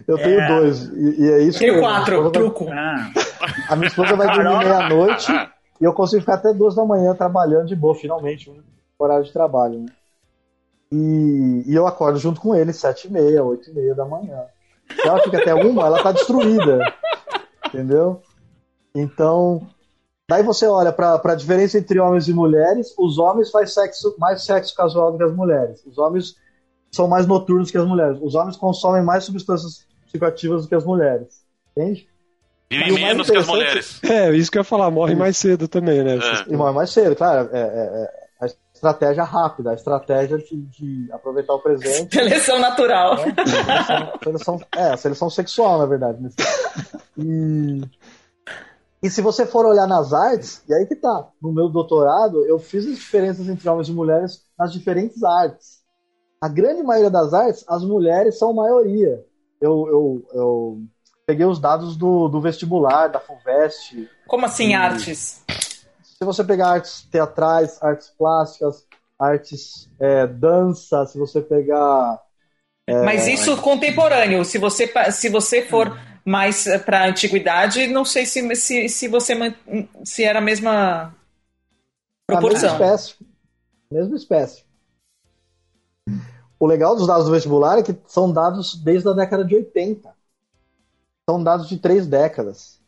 [0.07, 0.49] Eu tenho É.
[0.49, 0.83] dois.
[0.85, 1.87] E, e é isso Tenho mesmo.
[1.89, 2.69] quatro, truco.
[2.71, 3.25] Ah, vai-
[3.69, 5.33] A minha esposa vai dormir meia-noite
[5.83, 8.63] e eu consigo ficar até duas da manhã trabalhando de boa, finalmente, um
[8.97, 9.81] horário de trabalho.
[9.81, 9.87] Né?
[10.93, 14.45] E, e eu acordo junto com ele, sete e meia, oito e meia da manhã.
[14.95, 16.79] Se ela fica até uma, ela tá destruída.
[17.67, 18.23] Entendeu?
[18.95, 19.67] Então,
[20.31, 24.45] daí você olha para a diferença entre homens e mulheres, os homens fazem sexo, mais
[24.45, 25.85] sexo casual do que as mulheres.
[25.85, 26.37] Os homens
[26.93, 28.21] são mais noturnos que as mulheres.
[28.23, 31.45] Os homens consomem mais substâncias psicoativas do que as mulheres.
[31.77, 32.09] Entende?
[32.73, 34.01] E Vivem mais menos que as mulheres.
[34.05, 36.17] É, isso que eu ia falar, morre mais cedo também, né?
[36.17, 36.53] É.
[36.53, 37.49] E morre mais cedo, claro.
[37.53, 42.13] É, é- é a estratégia rápida, a estratégia de, de aproveitar o presente.
[42.17, 43.17] Seleção natural.
[43.17, 43.35] né?
[43.45, 46.21] Seleção- seleção- é, a seleção sexual, na verdade.
[46.23, 47.03] nesse caso.
[47.19, 47.83] E,
[49.03, 52.59] e se você for olhar nas artes, e aí que tá, no meu doutorado, eu
[52.59, 55.83] fiz as diferenças entre homens e mulheres nas diferentes artes.
[56.41, 59.23] A grande maioria das artes, as mulheres são maioria.
[59.61, 60.83] Eu, eu, eu
[61.27, 65.43] peguei os dados do, do vestibular, da FUVEST, Como assim, artes?
[66.03, 68.87] se você pegar artes teatrais, artes plásticas,
[69.19, 72.21] artes é, dança, se você pegar.
[73.05, 74.45] Mas isso contemporâneo.
[74.45, 79.35] Se você, se você for mais para a antiguidade, não sei se, se, se você
[80.05, 81.15] se era a mesma
[82.29, 82.73] A mesma proporção.
[82.73, 83.15] espécie.
[83.91, 84.65] Mesma espécie.
[86.59, 90.12] O legal dos dados do vestibular é que são dados desde a década de 80.
[91.29, 92.81] São dados de três décadas.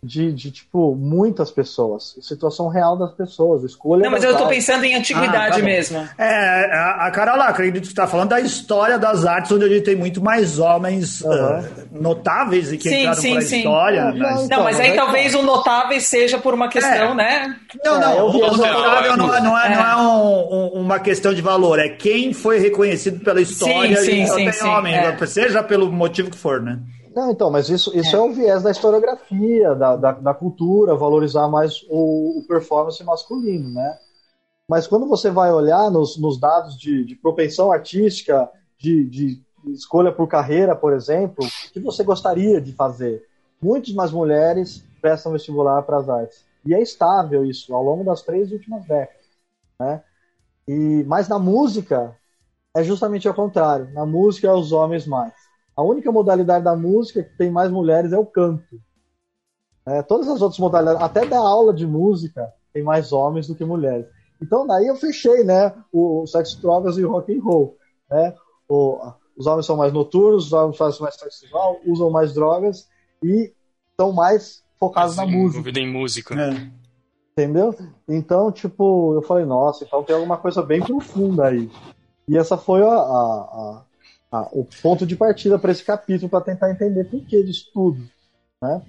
[0.00, 2.14] De, de, tipo, muitas pessoas.
[2.22, 3.64] Situação real das pessoas.
[3.64, 4.04] Escolha.
[4.04, 4.64] Não, mas eu estou artes.
[4.64, 6.08] pensando em antiguidade Ah, tá mesmo.
[6.16, 9.82] É, a, a Carola, acredito que está falando da história das artes, onde a gente
[9.82, 11.64] tem muito mais homens Aham.
[11.64, 13.56] eh, notáveis e que Sim, entraram sim, para a sim.
[13.56, 14.04] história.
[14.04, 15.38] Não, mas- não, Não, Então, mas aí aí talvez tá.
[15.38, 17.14] o notável seja por uma questão, É.
[17.16, 17.56] né?
[17.84, 19.96] Não, É, não, o notável não é, não é, não é É.
[19.96, 24.34] um- um- uma questão de valor, é quem foi reconhecido pela história sim, e só
[24.36, 25.26] sim, tem sim, homem, é.
[25.26, 26.78] seja pelo motivo que for, né?
[27.14, 28.18] Não, então, mas isso, isso é.
[28.18, 28.22] É.
[28.22, 33.98] o viés da historiografia, da, da, da cultura, valorizar mais o, o performance masculino, né?
[34.68, 39.42] Mas quando você vai olhar nos, nos dados de, de propensão artística, de, de
[39.72, 43.26] escolha por carreira, por exemplo, o que você gostaria de fazer?
[43.60, 46.44] Muitas mais mulheres prestam vestibular para as artes.
[46.66, 49.24] E é estável isso ao longo das três últimas décadas,
[49.80, 50.02] né?
[50.66, 52.14] E, mas na música
[52.76, 53.90] é justamente ao contrário.
[53.94, 55.32] Na música é os homens mais.
[55.78, 58.64] A única modalidade da música que tem mais mulheres é o canto.
[59.86, 63.64] É, todas as outras modalidades, até da aula de música, tem mais homens do que
[63.64, 64.04] mulheres.
[64.42, 67.76] Então daí eu fechei, né, o, o sexo, drogas e o rock and roll,
[68.10, 68.34] né?
[68.68, 68.98] O-
[69.36, 72.88] os homens são mais noturnos, os homens fazem mais sexo sexual, usam mais drogas
[73.22, 73.52] e
[73.92, 75.60] estão mais focados na música.
[75.60, 76.34] Envolvido em música.
[76.34, 76.70] É.
[77.32, 77.72] Entendeu?
[78.08, 81.70] Então, tipo, eu falei, nossa, então tem alguma coisa bem profunda aí.
[82.28, 83.82] E essa foi a, a, a,
[84.30, 88.08] a, o ponto de partida para esse capítulo para tentar entender por que disso tudo,
[88.62, 88.82] né?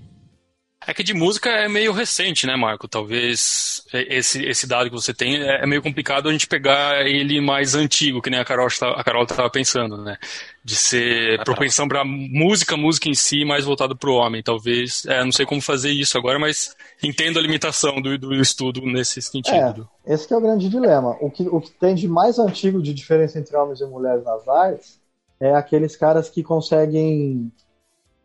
[0.88, 2.88] É que de música é meio recente, né, Marco?
[2.88, 7.42] Talvez esse, esse dado que você tem é, é meio complicado a gente pegar ele
[7.42, 10.18] mais antigo, que nem a Carol a Carol estava pensando, né?
[10.64, 14.42] De ser ah, propensão para música, música em si, mais voltado para o homem.
[14.42, 16.74] Talvez, é, não sei como fazer isso agora, mas
[17.04, 19.88] entendo a limitação do, do estudo nesse sentido.
[20.06, 21.18] É, esse é o grande dilema.
[21.20, 24.48] O que, o que tem de mais antigo de diferença entre homens e mulheres nas
[24.48, 24.99] artes
[25.40, 27.52] é aqueles caras que conseguem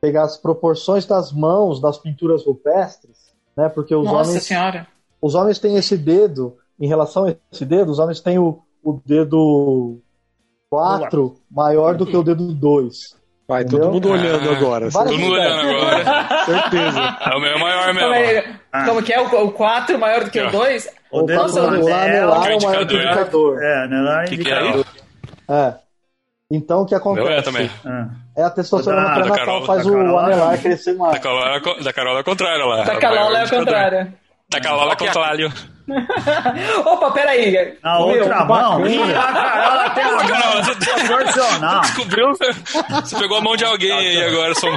[0.00, 3.68] pegar as proporções das mãos das pinturas rupestres, né?
[3.68, 4.44] Porque os Nossa homens.
[4.44, 4.86] Senhora.
[5.20, 9.00] Os homens têm esse dedo, em relação a esse dedo, os homens têm o, o
[9.06, 9.98] dedo
[10.68, 13.24] 4 maior do que o dedo 2.
[13.46, 13.80] Vai, Entendeu?
[13.80, 14.90] todo mundo olhando ah, agora.
[14.90, 16.44] Todo mundo olhando agora.
[16.44, 17.18] Certeza.
[17.20, 18.42] É o meu maior mesmo.
[18.42, 18.84] Como, ah.
[18.86, 19.20] como que é?
[19.20, 20.88] O 4 maior do que o 2?
[21.10, 23.62] O, o, Nossa, o, o anelar é o maior do indicador.
[23.62, 24.86] É, anelar é indicador.
[25.48, 25.83] É.
[26.54, 27.26] Então o que acontece?
[27.26, 27.70] Meu é também.
[28.36, 31.14] É a testosterona pré-natal faz o anelar crescer mais.
[31.14, 32.84] Da Carola, da Carola é o contrário lá.
[32.84, 34.12] Da Carola é o contrário.
[34.50, 35.52] Da Carola é o contrário.
[36.86, 37.76] Opa, peraí.
[37.82, 38.86] Na outra mão.
[38.86, 40.62] Ih, a Carola tem uma mão
[41.08, 41.80] proporcional.
[41.82, 42.32] Descobriu?
[42.32, 44.54] Você pegou a mão de alguém aí agora.
[44.54, 44.68] Só...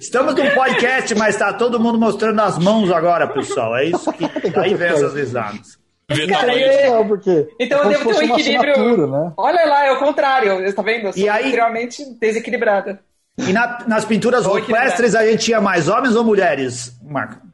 [0.00, 3.76] Estamos num podcast, mas tá todo mundo mostrando as mãos agora, pessoal.
[3.76, 4.24] É isso que...
[4.58, 5.78] Aí vem essas risadas.
[6.08, 7.04] Cara, eu...
[7.06, 9.06] porque então eu devo ter um equilíbrio.
[9.06, 9.32] Né?
[9.36, 11.08] Olha lá, é o contrário, tá vendo?
[11.08, 11.46] Eu sou e aí...
[11.46, 13.00] extremamente desequilibrada.
[13.36, 17.46] E na, nas pinturas rupestres a gente tinha mais homens ou mulheres, Marco?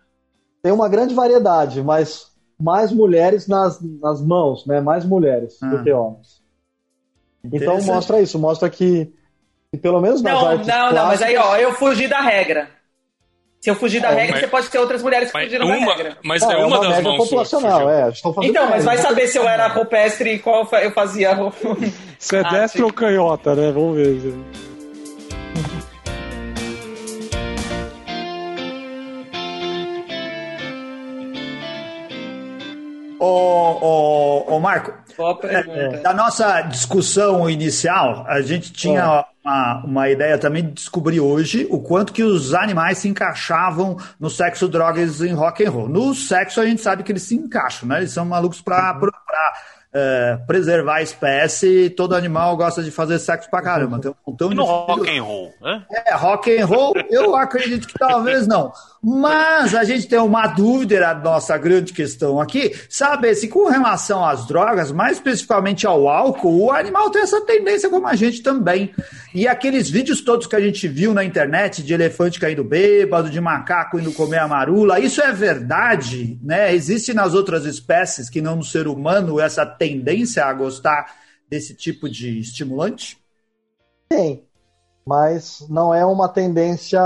[0.62, 2.28] Tem uma grande variedade, mas
[2.58, 4.80] mais mulheres nas, nas mãos, né?
[4.80, 5.66] Mais mulheres ah.
[5.66, 6.42] do que homens.
[7.52, 9.12] Então mostra isso, mostra que,
[9.70, 12.68] que pelo menos nas não, artes Não, não, mas aí ó, eu fugi da regra.
[13.64, 15.74] Se eu fugir da é, regra, mas, você pode ter outras mulheres que fugiram uma,
[15.74, 16.18] da regra.
[16.22, 18.12] Mas é, é uma, uma das mãos populacional, é.
[18.42, 21.34] Então, mas vai saber se eu era rupestre e qual eu fazia.
[22.18, 23.72] Você é ah, ou canhota, né?
[23.72, 24.34] Vamos ver.
[33.24, 34.92] Ô, ô, ô Marco,
[35.44, 41.66] é, da nossa discussão inicial, a gente tinha uma, uma ideia também de descobrir hoje
[41.70, 45.88] o quanto que os animais se encaixavam no sexo, drogas e rock and roll.
[45.88, 47.98] No sexo a gente sabe que eles se encaixam, né?
[47.98, 49.08] Eles são malucos para uhum
[49.94, 54.00] é, preservar a espécie, todo animal gosta de fazer sexo pra caramba.
[54.00, 54.56] Tem um montão de.
[54.56, 55.86] No rock and roll, né?
[55.88, 58.72] É, rock and roll, eu acredito que talvez não.
[59.06, 64.24] Mas a gente tem uma dúvida a nossa grande questão aqui, saber se com relação
[64.24, 68.94] às drogas, mais especificamente ao álcool, o animal tem essa tendência como a gente também.
[69.34, 73.38] E aqueles vídeos todos que a gente viu na internet de elefante caindo bêbado, de
[73.42, 76.74] macaco indo comer a marula, isso é verdade, né?
[76.74, 81.14] Existe nas outras espécies que não no ser humano essa tendência a gostar
[81.46, 83.18] desse tipo de estimulante?
[84.08, 84.42] Tem,
[85.06, 87.02] mas não é uma tendência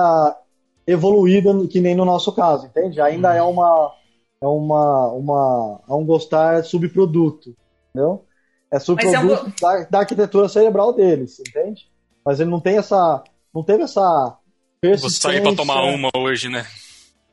[0.89, 2.99] evoluída que nem no nosso caso, entende?
[3.01, 3.37] Ainda hum.
[3.37, 3.95] é uma
[4.41, 7.55] é uma uma é um gostar subproduto,
[7.91, 8.25] entendeu?
[8.71, 9.53] É subproduto é um...
[9.61, 11.91] da, da, arquitetura cerebral deles, entende?
[12.25, 13.23] Mas ele não tem essa
[13.55, 14.39] não teve essa
[14.81, 15.29] persistência.
[15.29, 16.65] Vou sair para tomar uma hoje, né?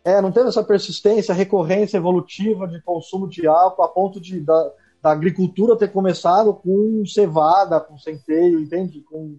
[0.04, 4.72] É, não teve essa persistência, recorrência evolutiva de consumo de álcool a ponto de da,
[5.02, 9.00] da agricultura ter começado com cevada, com centeio, entende?
[9.02, 9.38] Com,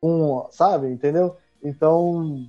[0.00, 1.36] com sabe, entendeu?
[1.62, 2.48] Então.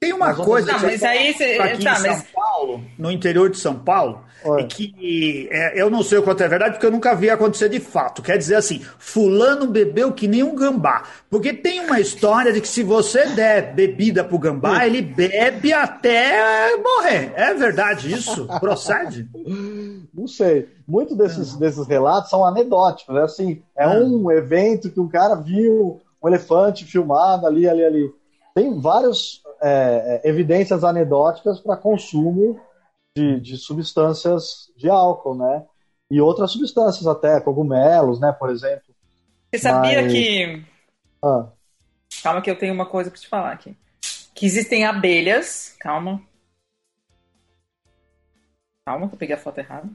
[0.00, 2.22] Tem uma coisa não, mas aí cê, aqui tá, em São mas...
[2.32, 4.22] Paulo, no interior de São Paulo,
[4.56, 7.68] é que é, eu não sei o quanto é verdade, porque eu nunca vi acontecer
[7.68, 8.22] de fato.
[8.22, 11.02] Quer dizer assim, fulano bebeu que nem um gambá.
[11.28, 16.76] Porque tem uma história de que se você der bebida pro gambá, ele bebe até
[16.76, 17.32] morrer.
[17.34, 18.46] É verdade isso?
[18.60, 19.28] Procede?
[20.14, 20.68] Não sei.
[20.86, 21.58] Muitos desses, é.
[21.58, 23.16] desses relatos são anedóticos.
[23.16, 27.84] É assim, é, é um evento que um cara viu um elefante filmado ali, ali,
[27.84, 28.14] ali.
[28.54, 32.60] Tem várias é, é evidências anedóticas para consumo
[33.16, 35.64] de, de substâncias de álcool, né?
[36.10, 38.94] E outras substâncias até, cogumelos, né, por exemplo.
[39.50, 40.12] Você sabia Mas...
[40.12, 40.64] que.
[41.22, 41.48] Ah.
[42.22, 43.76] Calma que eu tenho uma coisa para te falar aqui.
[44.34, 45.76] Que existem abelhas.
[45.78, 46.22] Calma.
[48.86, 49.88] Calma, que eu peguei a foto errada.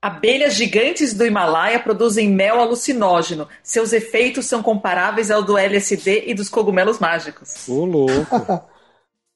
[0.00, 3.48] Abelhas gigantes do Himalaia produzem mel alucinógeno.
[3.62, 7.68] Seus efeitos são comparáveis ao do LSD e dos cogumelos mágicos.
[7.68, 8.68] Ô, louco!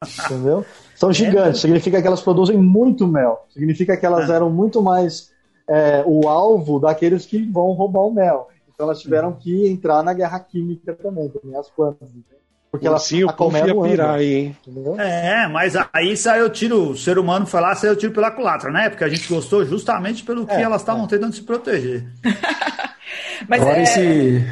[0.25, 0.65] Entendeu?
[0.95, 1.63] São é, gigantes, é.
[1.63, 3.47] significa que elas produzem muito mel.
[3.51, 4.35] Significa que elas é.
[4.35, 5.33] eram muito mais
[5.69, 8.49] é, o alvo daqueles que vão roubar o mel.
[8.73, 12.09] Então elas tiveram que entrar na guerra química também, também as plantas.
[12.09, 12.41] Entende?
[12.73, 14.57] Porque ela Sim, o povo ia pirar aí, hein?
[14.99, 18.89] É, mas aí saiu tiro, o ser humano foi lá, saiu tiro pela culatra, né?
[18.89, 21.07] Porque a gente gostou justamente pelo que é, elas estavam é.
[21.07, 22.07] tentando se proteger.
[23.47, 23.83] mas Agora é...
[23.83, 24.47] esse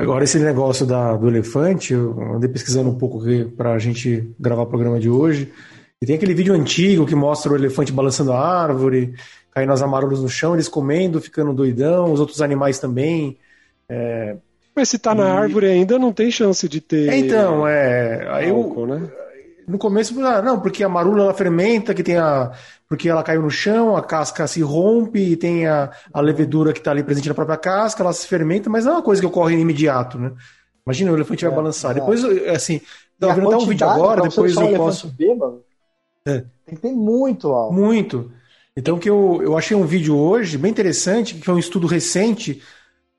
[0.00, 3.20] Agora, esse negócio da, do elefante, eu andei pesquisando um pouco
[3.54, 5.52] para a gente gravar o programa de hoje.
[6.00, 9.12] E tem aquele vídeo antigo que mostra o elefante balançando a árvore,
[9.50, 13.36] caindo as amarolas no chão, eles comendo, ficando doidão, os outros animais também.
[13.86, 14.38] É...
[14.80, 15.30] Mas se tá na e...
[15.30, 17.12] árvore ainda, não tem chance de ter.
[17.12, 18.26] Então, é.
[18.30, 19.10] Aí álcool, eu, né?
[19.68, 22.50] No começo, ah, não, porque a marula ela fermenta, que tem a.
[22.88, 26.78] Porque ela caiu no chão, a casca se rompe e tem a, a levedura que
[26.78, 29.26] está ali presente na própria casca, ela se fermenta, mas não é uma coisa que
[29.26, 30.32] ocorre imediato, né?
[30.84, 31.90] Imagina o elefante vai é, balançar.
[31.90, 31.94] É.
[31.94, 32.80] Depois, assim,
[33.20, 35.08] vou dar um vídeo agora, depois eu posso.
[35.08, 35.62] Bêbado,
[36.26, 36.44] é.
[36.64, 37.74] Tem que ter muito álcool.
[37.74, 38.32] Muito.
[38.74, 42.62] Então que eu, eu achei um vídeo hoje bem interessante, que foi um estudo recente,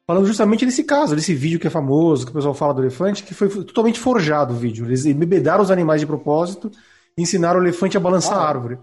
[0.07, 3.23] falando justamente desse caso, desse vídeo que é famoso, que o pessoal fala do elefante,
[3.23, 4.85] que foi totalmente forjado o vídeo.
[4.85, 6.71] Eles embebedaram os animais de propósito
[7.17, 8.41] e ensinaram o elefante a balançar ah.
[8.41, 8.77] a árvore.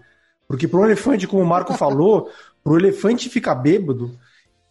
[0.47, 2.29] Porque para um elefante, como o Marco falou,
[2.63, 4.11] para o elefante ficar bêbado,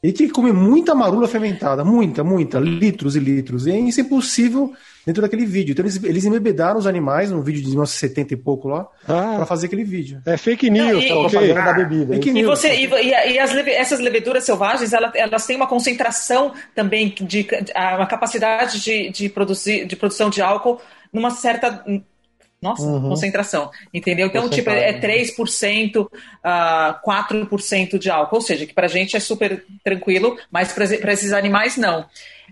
[0.00, 3.66] ele tem que comer muita marula fermentada, muita, muita, litros e litros.
[3.66, 4.72] E isso é impossível
[5.04, 5.72] dentro daquele vídeo.
[5.72, 9.46] Então eles, eles embebedaram os animais num vídeo de 1970 e pouco lá ah, para
[9.46, 10.22] fazer aquele vídeo.
[10.24, 11.52] É fake news, e, tá ok?
[11.52, 12.14] Da bebida.
[12.14, 12.64] Fake news.
[12.64, 17.42] E, você, e, e as, essas leveduras selvagens, elas, elas têm uma concentração também de,
[17.42, 20.80] de uma capacidade de, de, produzir, de produção de álcool
[21.12, 21.84] numa certa
[22.60, 23.10] nossa, uhum.
[23.10, 23.70] concentração.
[23.92, 24.26] Entendeu?
[24.26, 26.08] Então, tipo, é 3%, uh,
[27.04, 28.36] 4% de álcool.
[28.36, 32.06] Ou seja, que pra gente é super tranquilo, mas para esses animais não.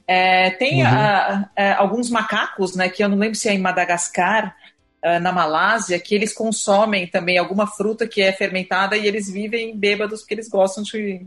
[0.06, 0.88] É, tem uhum.
[0.88, 4.54] uh, uh, alguns macacos, né, que eu não lembro se é em Madagascar,
[5.04, 9.76] uh, na Malásia, que eles consomem também alguma fruta que é fermentada e eles vivem
[9.76, 11.26] bêbados porque eles gostam de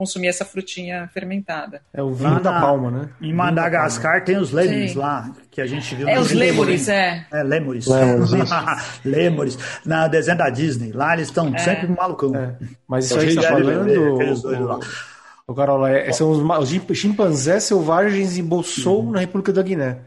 [0.00, 1.82] consumir essa frutinha fermentada.
[1.92, 3.10] É o vinho da palma, né?
[3.20, 6.08] Em Madagascar tem os lemures lá, que a gente viu.
[6.08, 7.26] É os lemures, é.
[7.30, 7.86] É, lemures.
[9.04, 9.58] Lemures.
[9.84, 10.92] Na desenho da Disney.
[10.92, 11.58] Lá eles estão é.
[11.58, 12.34] sempre malucão.
[12.34, 12.56] É.
[12.88, 14.80] Mas isso aí está falando...
[15.46, 19.10] O, Carola, é, são os, os chimpanzés selvagens em Bossou, uhum.
[19.10, 19.98] na República da Guiné.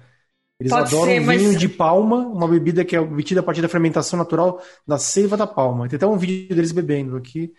[0.59, 1.59] Eles Pode adoram ser, vinho mas...
[1.59, 5.45] de palma, uma bebida que é obtida a partir da fermentação natural da seiva da
[5.45, 5.87] palma.
[5.87, 7.53] Tem até um vídeo deles bebendo aqui.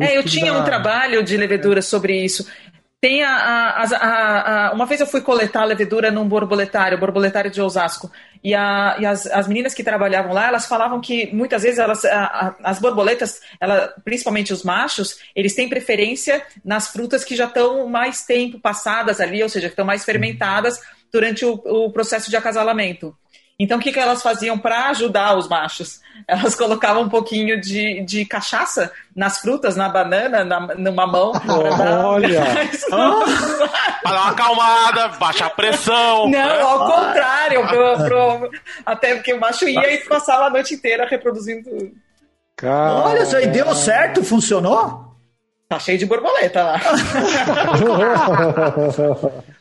[0.00, 0.58] É, eu tinha da...
[0.58, 2.46] um trabalho de levedura sobre isso.
[3.00, 7.60] Tem a, a, a, a, Uma vez eu fui coletar levedura num borboletário, borboletário de
[7.62, 8.10] Osasco.
[8.44, 12.02] E, a, e as, as meninas que trabalhavam lá, elas falavam que muitas vezes elas,
[12.62, 18.24] as borboletas, ela, principalmente os machos, eles têm preferência nas frutas que já estão mais
[18.24, 20.78] tempo passadas ali, ou seja, que estão mais fermentadas
[21.10, 23.14] durante o, o processo de acasalamento.
[23.62, 26.00] Então, o que, que elas faziam para ajudar os machos?
[26.26, 31.32] Elas colocavam um pouquinho de, de cachaça nas frutas, na banana, na, no mamão.
[32.06, 32.42] Olha!
[34.02, 36.26] Para dar uma acalmada, baixar a pressão.
[36.30, 37.68] Não, ao contrário.
[37.68, 38.50] Pro, pro,
[38.86, 41.68] até porque o macho ia e passava a noite inteira reproduzindo.
[42.56, 43.08] Caramba.
[43.10, 45.09] Olha, isso aí deu certo, funcionou?
[45.70, 46.80] Tá cheio de borboleta lá.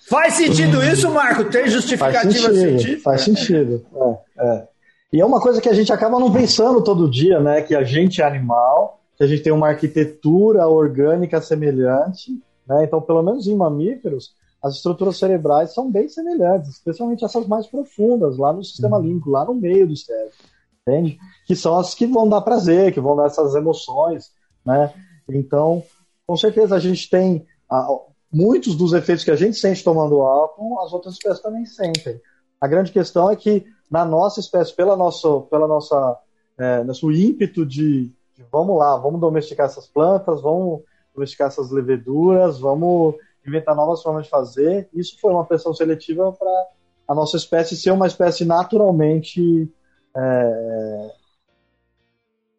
[0.09, 1.45] Faz sentido isso, Marco?
[1.45, 3.01] Tem justificativa faz sentido, científica?
[3.03, 3.85] Faz sentido.
[3.95, 4.67] É, é.
[5.13, 7.61] E é uma coisa que a gente acaba não pensando todo dia, né?
[7.61, 12.31] Que a gente é animal, que a gente tem uma arquitetura orgânica semelhante,
[12.67, 12.85] né?
[12.85, 14.33] Então, pelo menos em mamíferos,
[14.63, 19.03] as estruturas cerebrais são bem semelhantes, especialmente essas mais profundas, lá no sistema uhum.
[19.03, 20.33] límbico, lá no meio do cérebro,
[20.81, 21.19] entende?
[21.45, 24.31] Que são as que vão dar prazer, que vão dar essas emoções,
[24.65, 24.91] né?
[25.29, 25.83] Então,
[26.29, 27.87] com certeza a gente tem a,
[28.31, 32.21] muitos dos efeitos que a gente sente tomando álcool, as outras espécies também sentem.
[32.61, 36.19] A grande questão é que na nossa espécie, pela nossa, pela nossa,
[36.55, 40.83] é, nosso ímpeto de, de, vamos lá, vamos domesticar essas plantas, vamos
[41.15, 44.87] domesticar essas leveduras, vamos inventar novas formas de fazer.
[44.93, 46.67] Isso foi uma pressão seletiva para
[47.07, 49.67] a nossa espécie ser uma espécie naturalmente
[50.15, 51.11] é,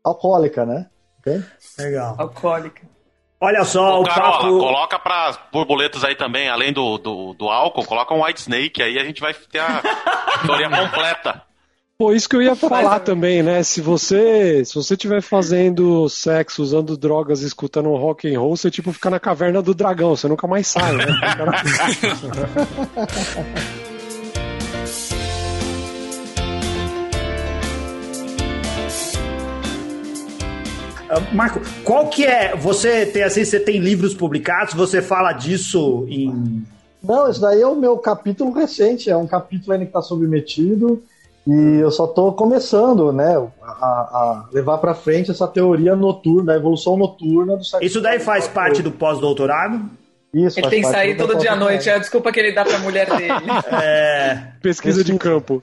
[0.03, 0.91] alcoólica, né?
[1.21, 1.41] Okay?
[1.79, 2.16] Legal.
[2.18, 2.99] Alcoólica.
[3.41, 4.59] Olha só, Ô, o Carola, papo...
[4.59, 8.99] coloca para borboletas aí também, além do, do, do, álcool, coloca um white snake, aí
[8.99, 9.80] a gente vai ter a
[10.45, 11.43] teoria completa.
[11.97, 13.62] Pô, isso que eu ia falar também, né?
[13.62, 18.93] Se você se você estiver fazendo sexo usando drogas, escutando rock and roll, você tipo
[18.93, 21.07] fica na caverna do dragão, você nunca mais sai, né?
[31.33, 32.57] Marco, qual que é?
[32.57, 34.75] Você tem assim, você tem livros publicados?
[34.75, 36.65] Você fala disso em?
[37.03, 39.11] Não, isso daí é o meu capítulo recente.
[39.11, 41.03] É um capítulo ainda que está submetido
[41.47, 46.57] e eu só estou começando, né, a, a levar para frente essa teoria noturna, a
[46.57, 47.63] evolução noturna do.
[47.81, 49.81] Isso daí faz parte do pós-doutorado?
[50.33, 51.89] Isso, ele tem que sair todo dia à noite.
[51.89, 53.33] É a desculpa que ele dá para a mulher dele.
[53.83, 54.53] É...
[54.62, 55.62] Pesquisa de campo.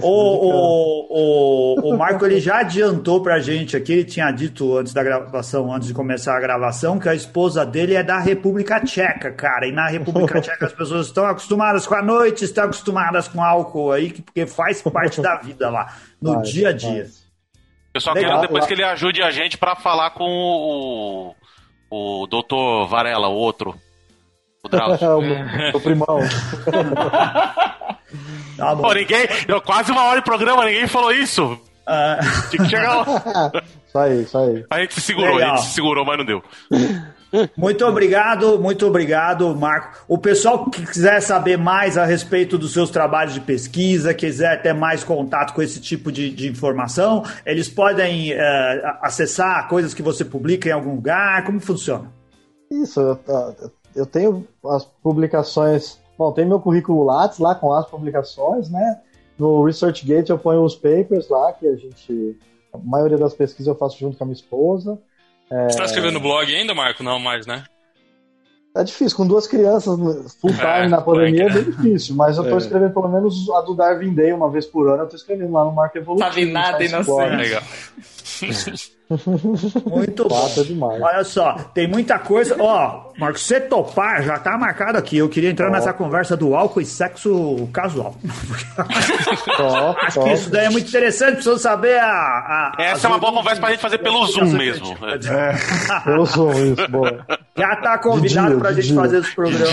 [0.00, 4.94] O, o, o, o Marco ele já adiantou pra gente aqui, ele tinha dito antes
[4.94, 9.30] da gravação, antes de começar a gravação, que a esposa dele é da República Tcheca,
[9.32, 9.66] cara.
[9.66, 13.92] E na República Tcheca as pessoas estão acostumadas com a noite, estão acostumadas com álcool
[13.92, 17.06] aí, porque faz parte da vida lá, no faz, dia a dia.
[17.92, 21.34] Eu só Legal, quero depois que ele ajude a gente para falar com o,
[21.90, 23.74] o doutor Varela, o outro.
[24.62, 25.08] O Drauzio.
[25.74, 26.18] o, o primão.
[28.56, 29.26] Tá Pô, ninguém.
[29.64, 31.58] Quase uma hora de programa, ninguém falou isso.
[31.86, 32.18] Ah.
[32.50, 33.52] Tinha que chegar lá.
[33.94, 34.64] Isso aí, isso aí.
[34.70, 35.52] A gente se segurou, Legal.
[35.52, 36.42] a gente se segurou, mas não deu.
[37.56, 40.04] Muito obrigado, muito obrigado, Marco.
[40.08, 44.72] O pessoal que quiser saber mais a respeito dos seus trabalhos de pesquisa, quiser ter
[44.72, 48.36] mais contato com esse tipo de, de informação, eles podem uh,
[49.02, 51.44] acessar coisas que você publica em algum lugar?
[51.44, 52.12] Como funciona?
[52.70, 53.18] Isso, eu,
[53.94, 59.00] eu tenho as publicações Bom, tem meu currículo Lattes lá com as publicações, né?
[59.38, 62.38] No ResearchGate eu ponho os papers lá, que a gente.
[62.72, 64.98] A maioria das pesquisas eu faço junto com a minha esposa.
[65.50, 65.64] É...
[65.64, 67.02] Você está escrevendo blog ainda, Marco?
[67.02, 67.64] Não mais, né?
[68.76, 69.96] É difícil, com duas crianças
[70.40, 72.60] full time é, na pandemia é, é bem difícil, mas eu estou é.
[72.60, 75.64] escrevendo pelo menos a do Darwin Day uma vez por ano, eu estou escrevendo lá
[75.64, 76.28] no Marco Evolutivo.
[76.28, 77.36] Sabe nada inocente.
[77.36, 77.62] Legal.
[79.86, 80.50] Muito bom.
[80.64, 81.02] Demais.
[81.02, 82.56] Olha só, tem muita coisa.
[82.58, 85.18] Ó, Marcos, você topar, já tá marcado aqui.
[85.18, 88.16] Eu queria entrar nessa conversa do álcool e sexo casual.
[89.56, 90.28] top, Acho top.
[90.28, 92.06] que isso daí é muito interessante, precisa saber a.
[92.78, 94.96] a Essa é uma boa conversa pra gente fazer pelo Zoom mesmo.
[95.02, 97.26] É, pelo Zoom, isso, boa.
[97.56, 98.96] Já tá convidado dia, pra gente dia.
[98.96, 99.66] fazer esse programa.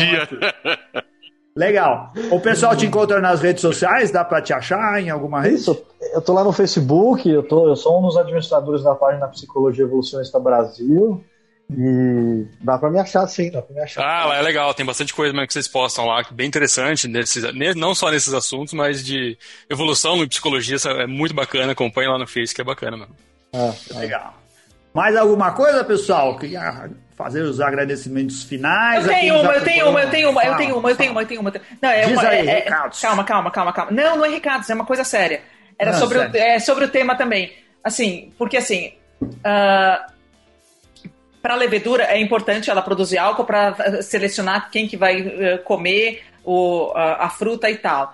[1.56, 2.14] Legal.
[2.32, 4.12] O pessoal te encontra nas redes sociais?
[4.12, 5.56] Dá para te achar em alguma rede?
[5.56, 9.28] Isso, eu tô lá no Facebook, eu, tô, eu sou um dos administradores da página
[9.28, 11.24] Psicologia Evolucionista Brasil.
[11.70, 14.04] E dá pra me achar, sim, dá pra me achar.
[14.04, 17.46] Ah, lá é legal, tem bastante coisa mesmo que vocês postam lá, bem interessante, nesses,
[17.76, 19.38] não só nesses assuntos, mas de
[19.70, 23.16] evolução e psicologia, é muito bacana, acompanha lá no Face, que é bacana mesmo.
[23.54, 24.42] Ah, Legal.
[24.94, 26.38] Mais alguma coisa, pessoal?
[26.38, 26.90] Queria
[27.24, 29.06] fazer os agradecimentos finais.
[29.06, 31.22] Eu tenho uma, eu tenho uma, eu tenho uma, eu tenho uma, eu tenho uma,
[31.22, 31.54] eu tenho uma.
[31.82, 33.92] Não, é Diz uma, aí, é, é, calma, calma, calma, calma.
[33.92, 35.42] Não, não é recados, é uma coisa séria.
[35.78, 37.52] Era não, sobre, o, é, sobre o tema também.
[37.84, 40.08] Assim, porque assim, uh, ah,
[41.42, 46.24] para a levedura é importante ela produzir álcool para selecionar quem que vai uh, comer
[46.44, 48.14] o, a, a fruta e tal.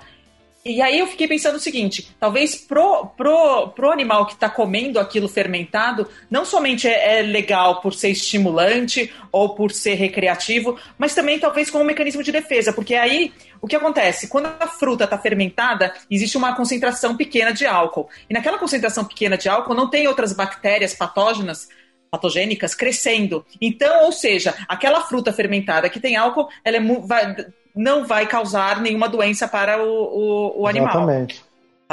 [0.68, 4.99] E aí eu fiquei pensando o seguinte: talvez pro, pro, pro animal que está comendo
[4.99, 11.15] aquilo fermentado, não somente é, é, legal por ser estimulante ou por ser recreativo, mas
[11.15, 14.28] também talvez como um mecanismo de defesa, porque aí o que acontece?
[14.28, 18.09] Quando a fruta está fermentada, existe uma concentração pequena de álcool.
[18.30, 21.70] E naquela concentração pequena de álcool não tem outras bactérias patógenas
[22.09, 23.45] patogênicas crescendo.
[23.61, 27.36] Então, ou seja, aquela fruta fermentada que tem álcool, ela é, vai,
[27.78, 30.89] não vai causar nenhuma doença para o, o, o animal.
[30.89, 31.45] Exatamente.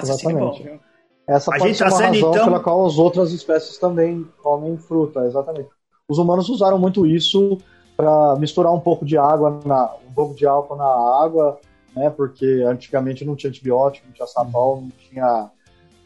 [0.03, 0.81] Exatamente.
[1.27, 2.45] Essa a pode ser uma razão então...
[2.45, 5.69] pela qual as outras espécies também comem fruta, exatamente.
[6.09, 7.59] Os humanos usaram muito isso
[7.97, 11.59] para misturar um pouco de água, na, um pouco de álcool na água,
[11.95, 12.11] né?
[12.11, 15.51] Porque antigamente não tinha antibiótico, não tinha sabão, não tinha,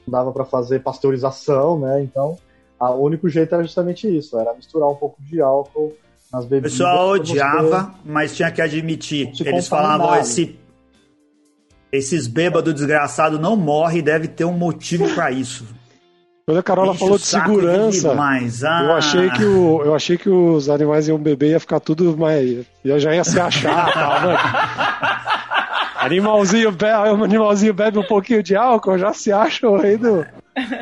[0.06, 2.02] não dava para fazer pasteurização, né?
[2.02, 2.38] Então,
[2.78, 5.94] o único jeito era justamente isso, era misturar um pouco de álcool.
[6.32, 9.32] O pessoal odiava, mas tinha que admitir.
[9.40, 10.58] Eles falavam, esse,
[11.90, 15.64] esses bêbados desgraçados não morrem, deve ter um motivo para isso.
[16.44, 18.82] Quando a Carola Enche falou de segurança, ah.
[18.82, 22.64] eu, achei que o, eu achei que os animais iam beber ia ficar tudo mais.
[22.82, 24.36] Já ia se achar, tal, né?
[25.96, 30.24] Animalzinho bebe, animalzinho bebe um pouquinho de álcool, já se acha o rei, do,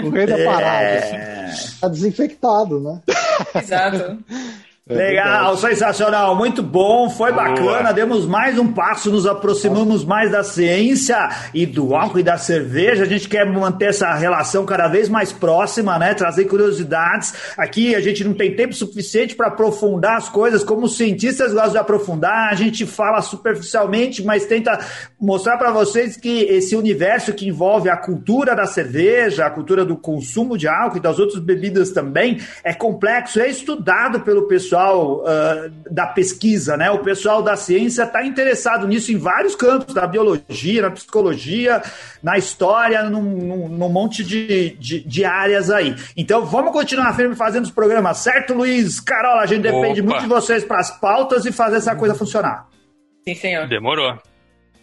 [0.04, 0.84] o rei da parada.
[0.84, 1.50] É...
[1.80, 3.00] Tá desinfectado, né?
[3.60, 4.18] Exato.
[4.88, 7.48] É Legal, sensacional, muito bom, foi Boa.
[7.48, 12.38] bacana, demos mais um passo, nos aproximamos mais da ciência e do álcool e da
[12.38, 13.02] cerveja.
[13.02, 16.14] A gente quer manter essa relação cada vez mais próxima, né?
[16.14, 17.34] Trazer curiosidades.
[17.58, 21.72] Aqui a gente não tem tempo suficiente para aprofundar as coisas como os cientistas gostam
[21.72, 22.52] de aprofundar.
[22.52, 24.78] A gente fala superficialmente, mas tenta
[25.20, 29.96] mostrar para vocês que esse universo que envolve a cultura da cerveja, a cultura do
[29.96, 35.22] consumo de álcool e das outras bebidas também, é complexo, é estudado pelo pessoal pessoal
[35.22, 36.90] uh, da pesquisa, né?
[36.90, 41.82] O pessoal da ciência está interessado nisso em vários campos, na biologia, na psicologia,
[42.22, 45.96] na história, num, num, num monte de, de, de, áreas aí.
[46.16, 49.00] Então vamos continuar firme fazendo os programas, certo, Luiz?
[49.00, 50.10] Carola, a gente depende Opa.
[50.10, 52.68] muito de vocês para as pautas e fazer essa coisa funcionar.
[53.26, 53.66] Sim, senhor.
[53.66, 54.18] Demorou.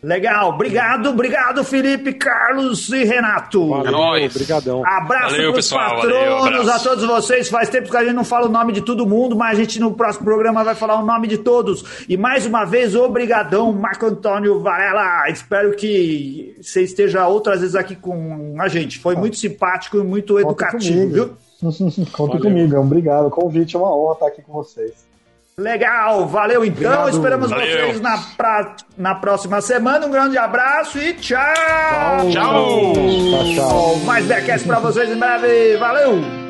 [0.03, 3.69] Legal, obrigado, obrigado Felipe, Carlos e Renato.
[3.69, 4.35] Valeu, É nóis.
[4.35, 4.85] Obrigadão.
[4.85, 6.89] Abraço Valeu, pros pessoal, patronos, valeu, abraço.
[6.89, 7.49] a todos vocês.
[7.49, 9.79] Faz tempo que a gente não fala o nome de todo mundo, mas a gente
[9.79, 12.05] no próximo programa vai falar o nome de todos.
[12.09, 15.29] E mais uma vez, obrigadão, Marco Antônio Varela.
[15.29, 18.99] Espero que você esteja outras vezes aqui com a gente.
[18.99, 21.13] Foi muito simpático e muito educativo, comigo.
[21.13, 21.37] viu?
[22.11, 23.27] Conta comigo, é um obrigado.
[23.27, 25.12] O convite é uma honra estar aqui com vocês.
[25.57, 26.91] Legal, valeu então.
[26.91, 27.09] Obrigado.
[27.09, 27.65] Esperamos Valeu.
[27.67, 30.05] vocês na, pra- na próxima semana.
[30.07, 31.43] Um grande abraço e tchau!
[32.31, 32.93] Tchau!
[32.93, 33.95] Tchau, tchau.
[34.05, 35.77] Mais Backcast pra vocês em breve.
[35.77, 36.42] Valeu!